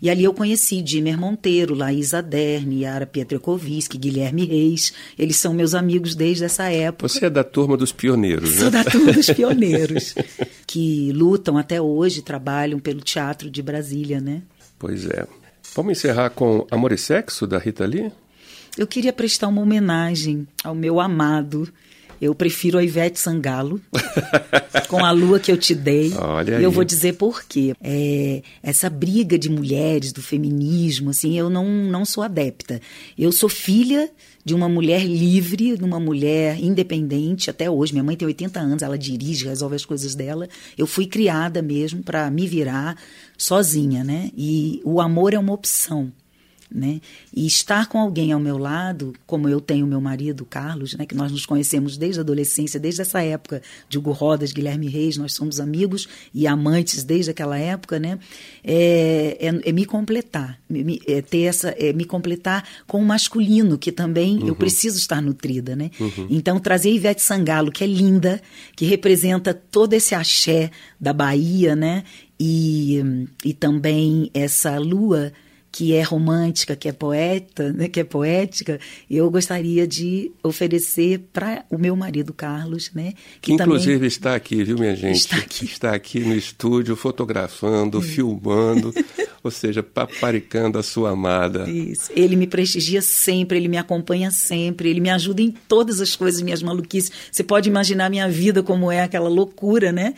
E 0.01 0.09
ali 0.09 0.23
eu 0.23 0.33
conheci 0.33 0.81
Dimer 0.83 1.19
Monteiro, 1.19 1.75
Laís 1.75 2.15
Aderne, 2.15 2.83
Yara 2.83 3.05
Pietrokoviski, 3.05 3.99
Guilherme 3.99 4.45
Reis, 4.45 4.93
eles 5.19 5.37
são 5.37 5.53
meus 5.53 5.75
amigos 5.75 6.15
desde 6.15 6.45
essa 6.45 6.71
época. 6.71 7.09
Você 7.09 7.27
é 7.27 7.31
da 7.31 7.43
turma 7.43 7.77
dos 7.77 7.91
pioneiros, 7.91 8.55
né? 8.55 8.61
Sou 8.61 8.71
da 8.71 8.85
turma 8.85 9.13
dos 9.13 9.27
pioneiros, 9.27 10.15
que 10.69 11.11
lutam 11.11 11.59
até 11.59 11.83
hoje, 11.83 12.23
trabalham 12.23 12.79
pelo 12.79 13.01
teatro 13.01 13.51
de 13.51 13.61
Brasília, 13.61 14.21
né? 14.21 14.43
Pois 14.79 15.05
é. 15.05 15.27
Vamos 15.75 15.99
encerrar 15.99 16.31
com 16.31 16.65
Amor 16.71 16.93
e 16.93 16.99
Sexo, 16.99 17.45
da 17.45 17.59
Rita 17.59 17.85
Lee? 17.85 18.13
Eu 18.77 18.87
queria 18.87 19.13
prestar 19.13 19.49
uma 19.49 19.63
homenagem 19.63 20.47
ao 20.63 20.75
meu 20.75 21.01
amado. 21.01 21.69
Eu 22.21 22.35
prefiro 22.35 22.79
a 22.79 22.85
Ivete 22.85 23.19
Sangalo, 23.19 23.79
com 24.89 25.05
a 25.05 25.11
lua 25.11 25.39
que 25.39 25.53
eu 25.53 25.57
te 25.57 25.75
dei. 25.75 26.13
Olha 26.15 26.59
e 26.59 26.63
eu 26.63 26.71
vou 26.71 26.83
dizer 26.83 27.15
por 27.15 27.45
quê. 27.45 27.75
É, 27.83 28.43
essa 28.63 28.89
briga 28.89 29.39
de 29.39 29.51
mulheres, 29.51 30.13
do 30.13 30.23
feminismo, 30.23 31.11
assim, 31.11 31.39
eu 31.39 31.51
não, 31.51 31.67
não 31.67 32.07
sou 32.07 32.23
adepta. 32.23 32.81
Eu 33.19 33.31
sou 33.33 33.51
filha 33.51 34.11
de 34.43 34.55
uma 34.55 34.69
mulher 34.69 35.05
livre, 35.05 35.77
de 35.77 35.85
uma 35.85 36.01
mulher 36.01 36.59
independente 36.59 37.51
até 37.51 37.71
hoje. 37.71 37.93
Minha 37.93 38.05
mãe 38.05 38.17
tem 38.17 38.27
80 38.27 38.61
anos, 38.61 38.83
ela 38.83 38.97
dirige, 38.97 39.47
resolve 39.47 39.77
as 39.77 39.85
coisas 39.85 40.15
dela. 40.15 40.49
Eu 40.77 40.87
fui 40.87 41.07
criada 41.07 41.61
mesmo 41.61 42.03
para 42.03 42.31
me 42.31 42.47
virar 42.47 42.97
sozinha, 43.37 44.03
né? 44.03 44.31
E 44.35 44.81
o 44.85 45.03
amor 45.03 45.35
é 45.35 45.39
uma 45.39 45.53
opção. 45.53 46.11
Né? 46.69 47.01
E 47.33 47.47
estar 47.47 47.89
com 47.89 47.99
alguém 47.99 48.33
ao 48.33 48.41
meu 48.41 48.59
lado, 48.59 49.15
como 49.25 49.49
eu 49.49 49.61
tenho 49.61 49.87
meu 49.87 50.01
marido, 50.01 50.45
Carlos, 50.45 50.95
né? 50.95 51.07
que 51.07 51.15
nós 51.15 51.31
nos 51.31 51.47
conhecemos 51.47 51.97
desde 51.97 52.21
a 52.21 52.23
adolescência, 52.23 52.81
desde 52.81 53.03
essa 53.03 53.23
época 53.23 53.63
de 53.89 53.99
Hugo 53.99 54.11
Rodas, 54.11 54.53
Guilherme 54.53 54.89
Reis, 54.89 55.17
nós 55.17 55.33
somos 55.33 55.61
amigos 55.61 56.09
e 56.35 56.47
amantes 56.47 57.05
desde 57.05 57.31
aquela 57.31 57.57
época, 57.57 58.01
né? 58.01 58.19
é, 58.65 59.37
é, 59.41 59.69
é 59.69 59.73
me 59.73 59.85
completar, 59.85 60.59
me, 60.69 61.01
é 61.07 61.23
ter 61.23 61.43
essa, 61.43 61.69
é 61.71 61.93
me 61.93 62.05
completar 62.05 62.67
com 62.87 63.01
o 63.01 63.05
masculino, 63.05 63.79
que 63.79 63.93
também 63.93 64.39
uhum. 64.39 64.49
eu 64.49 64.57
preciso 64.57 64.99
estar 64.99 65.23
nutrida. 65.23 65.77
Né? 65.77 65.91
Uhum. 66.01 66.27
Então, 66.29 66.59
trazer 66.59 66.91
Ivete 66.91 67.23
Sangalo, 67.23 67.71
que 67.71 67.85
é 67.85 67.87
linda, 67.87 68.43
que 68.75 68.85
representa 68.85 69.55
todo 69.55 69.93
esse 69.93 70.15
axé 70.15 70.71
da 71.01 71.13
Bahia, 71.13 71.77
né? 71.77 72.03
e, 72.39 73.27
e 73.45 73.55
também 73.55 74.31
essa 74.35 74.79
lua 74.79 75.33
que 75.77 75.93
é 75.93 76.01
romântica, 76.01 76.75
que 76.75 76.89
é 76.89 76.93
poeta, 76.93 77.71
né, 77.71 77.87
que 77.87 78.01
é 78.01 78.05
poética, 78.05 78.81
eu 79.11 79.31
gostaria 79.31 79.87
de 79.87 80.33
oferecer 80.43 81.29
para 81.35 81.67
o 81.69 81.77
meu 81.77 81.95
marido 81.95 82.33
Carlos, 82.33 82.91
né, 82.95 83.13
que, 83.43 83.53
inclusive 83.53 84.07
está 84.07 84.35
aqui, 84.35 84.65
viu, 84.65 84.79
minha 84.79 84.97
gente? 84.97 85.17
Está 85.17 85.37
aqui, 85.37 85.65
está 85.67 85.95
aqui 85.95 86.21
no 86.21 86.35
estúdio 86.35 86.97
fotografando, 86.97 88.01
filmando, 88.01 88.91
ou 89.45 89.51
seja, 89.51 89.83
paparicando 89.83 90.79
a 90.79 90.83
sua 90.83 91.11
amada. 91.11 91.71
Isso. 91.71 92.11
Ele 92.17 92.37
me 92.37 92.47
prestigia 92.47 93.03
sempre, 93.03 93.59
ele 93.59 93.69
me 93.69 93.77
acompanha 93.77 94.31
sempre, 94.31 94.89
ele 94.89 95.01
me 95.01 95.11
ajuda 95.11 95.43
em 95.43 95.51
todas 95.51 96.01
as 96.01 96.17
coisas, 96.17 96.41
minhas 96.41 96.63
maluquices. 96.63 97.13
Você 97.31 97.45
pode 97.45 97.69
imaginar 97.69 98.07
a 98.07 98.11
minha 98.11 98.31
vida 98.31 98.63
como 98.63 98.91
é 98.91 99.03
aquela 99.03 99.29
loucura, 99.29 99.93
né? 99.93 100.15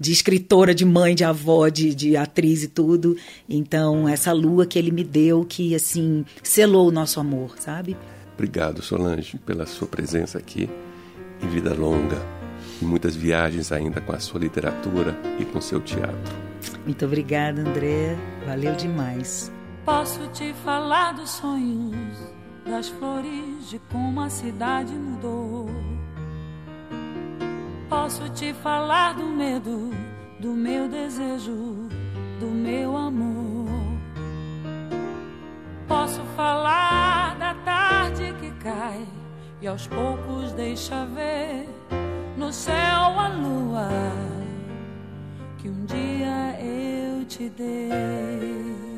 De 0.00 0.12
escritora, 0.12 0.74
de 0.74 0.86
mãe, 0.86 1.14
de 1.14 1.24
avó, 1.24 1.68
de, 1.68 1.94
de 1.94 2.16
atriz 2.16 2.62
e 2.62 2.68
tudo. 2.68 3.14
Então, 3.46 4.08
essa 4.08 4.32
lua 4.32 4.64
que 4.64 4.78
ele 4.78 4.90
me 4.90 5.04
deu, 5.04 5.44
que 5.44 5.74
assim, 5.74 6.24
selou 6.42 6.88
o 6.88 6.90
nosso 6.90 7.20
amor, 7.20 7.56
sabe? 7.58 7.94
Obrigado, 8.32 8.80
Solange, 8.80 9.36
pela 9.44 9.66
sua 9.66 9.86
presença 9.86 10.38
aqui. 10.38 10.70
E 11.42 11.46
vida 11.46 11.74
longa. 11.74 12.16
E 12.80 12.84
muitas 12.84 13.14
viagens 13.14 13.70
ainda 13.70 14.00
com 14.00 14.12
a 14.12 14.18
sua 14.18 14.40
literatura 14.40 15.20
e 15.38 15.44
com 15.44 15.60
seu 15.60 15.80
teatro. 15.80 16.34
Muito 16.84 17.04
obrigada, 17.04 17.60
André. 17.60 18.16
Valeu 18.46 18.74
demais. 18.74 19.52
Posso 19.84 20.26
te 20.28 20.54
falar 20.64 21.12
dos 21.12 21.28
sonhos, 21.30 22.16
das 22.64 22.88
flores, 22.88 23.68
de 23.68 23.78
como 23.90 24.20
a 24.20 24.30
cidade 24.30 24.92
mudou 24.94 25.68
Posso 27.90 28.28
te 28.28 28.54
falar 28.54 29.14
do 29.14 29.26
medo, 29.26 29.90
do 30.38 30.52
meu 30.52 30.88
desejo, 30.88 31.88
do 32.38 32.46
meu 32.46 32.96
amor. 32.96 33.66
Posso 35.88 36.22
falar 36.36 37.36
da 37.36 37.52
tarde 37.64 38.32
que 38.40 38.52
cai 38.62 39.04
e 39.60 39.66
aos 39.66 39.88
poucos 39.88 40.52
deixa 40.52 41.04
ver 41.04 41.68
no 42.36 42.52
céu 42.52 43.18
a 43.18 43.26
lua 43.26 43.88
que 45.58 45.68
um 45.68 45.84
dia 45.84 46.60
eu 46.60 47.24
te 47.24 47.48
dei. 47.48 48.89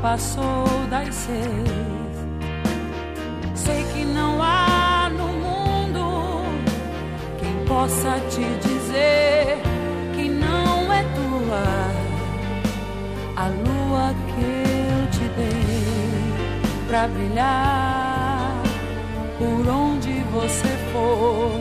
Passou 0.00 0.64
das 0.90 1.14
seis. 1.14 2.16
Sei 3.54 3.84
que 3.92 4.04
não 4.04 4.42
há 4.42 5.10
no 5.10 5.28
mundo 5.28 6.42
quem 7.38 7.64
possa 7.66 8.20
te 8.30 8.44
dizer 8.66 9.58
que 10.14 10.28
não 10.28 10.92
é 10.92 11.02
tua 11.02 12.08
a 13.36 13.48
lua 13.48 14.14
que 14.26 14.44
eu 14.44 15.10
te 15.10 15.28
dei 15.36 16.86
pra 16.88 17.06
brilhar 17.08 18.52
por 19.38 19.68
onde 19.68 20.12
você 20.32 20.68
for, 20.92 21.57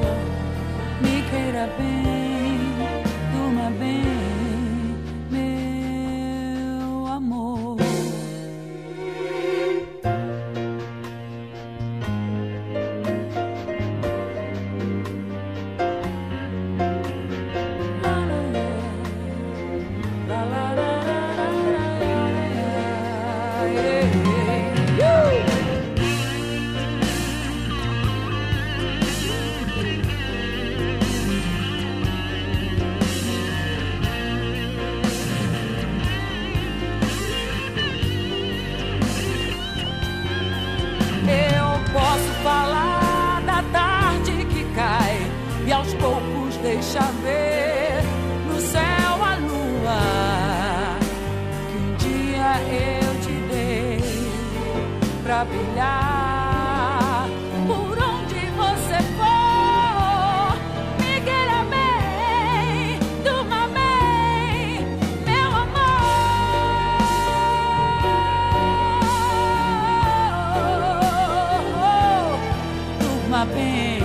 bem, 73.45 74.00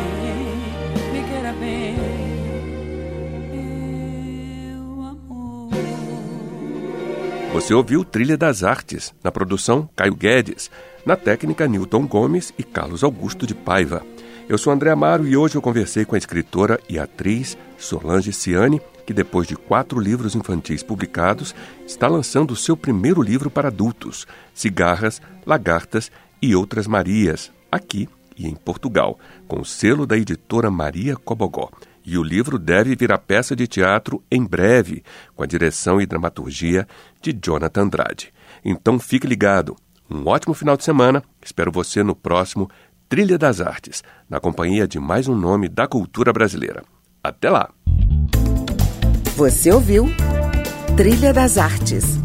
me 1.12 1.28
queira 1.28 1.52
bem. 1.52 1.96
Você 7.52 7.74
ouviu 7.74 8.04
Trilha 8.04 8.36
das 8.36 8.64
Artes, 8.64 9.14
na 9.22 9.30
produção 9.30 9.88
Caio 9.94 10.14
Guedes, 10.14 10.70
na 11.04 11.16
técnica 11.16 11.68
Newton 11.68 12.06
Gomes 12.06 12.52
e 12.58 12.62
Carlos 12.62 13.04
Augusto 13.04 13.46
de 13.46 13.54
Paiva. 13.54 14.02
Eu 14.48 14.58
sou 14.58 14.72
André 14.72 14.90
Amaro 14.90 15.26
e 15.26 15.36
hoje 15.36 15.56
eu 15.56 15.62
conversei 15.62 16.04
com 16.04 16.14
a 16.14 16.18
escritora 16.18 16.80
e 16.88 16.98
atriz 16.98 17.56
Solange 17.78 18.32
Ciani, 18.32 18.80
que 19.06 19.12
depois 19.12 19.46
de 19.46 19.56
quatro 19.56 20.00
livros 20.00 20.34
infantis 20.34 20.82
publicados, 20.82 21.54
está 21.86 22.08
lançando 22.08 22.52
o 22.52 22.56
seu 22.56 22.76
primeiro 22.76 23.20
livro 23.20 23.50
para 23.50 23.68
adultos, 23.68 24.26
Cigarras, 24.54 25.20
Lagartas 25.44 26.10
e 26.40 26.54
Outras 26.54 26.86
Marias, 26.86 27.52
aqui 27.70 28.08
e 28.36 28.46
em 28.46 28.54
Portugal, 28.54 29.18
com 29.46 29.60
o 29.60 29.64
selo 29.64 30.06
da 30.06 30.16
editora 30.16 30.70
Maria 30.70 31.16
Cobogó. 31.16 31.70
E 32.04 32.18
o 32.18 32.22
livro 32.22 32.58
deve 32.58 32.96
virar 32.96 33.18
peça 33.18 33.54
de 33.54 33.66
teatro 33.66 34.22
em 34.30 34.44
breve, 34.44 35.04
com 35.34 35.42
a 35.42 35.46
direção 35.46 36.00
e 36.00 36.06
dramaturgia 36.06 36.86
de 37.20 37.32
Jonathan 37.32 37.82
Andrade. 37.82 38.32
Então 38.64 38.98
fique 38.98 39.26
ligado. 39.26 39.76
Um 40.10 40.26
ótimo 40.26 40.52
final 40.52 40.76
de 40.76 40.84
semana. 40.84 41.22
Espero 41.44 41.70
você 41.70 42.02
no 42.02 42.14
próximo 42.14 42.68
Trilha 43.08 43.38
das 43.38 43.60
Artes, 43.60 44.02
na 44.28 44.40
companhia 44.40 44.88
de 44.88 44.98
mais 44.98 45.28
um 45.28 45.36
nome 45.36 45.68
da 45.68 45.86
cultura 45.86 46.32
brasileira. 46.32 46.82
Até 47.22 47.50
lá! 47.50 47.70
Você 49.36 49.70
ouviu 49.70 50.06
Trilha 50.96 51.32
das 51.32 51.56
Artes 51.56 52.18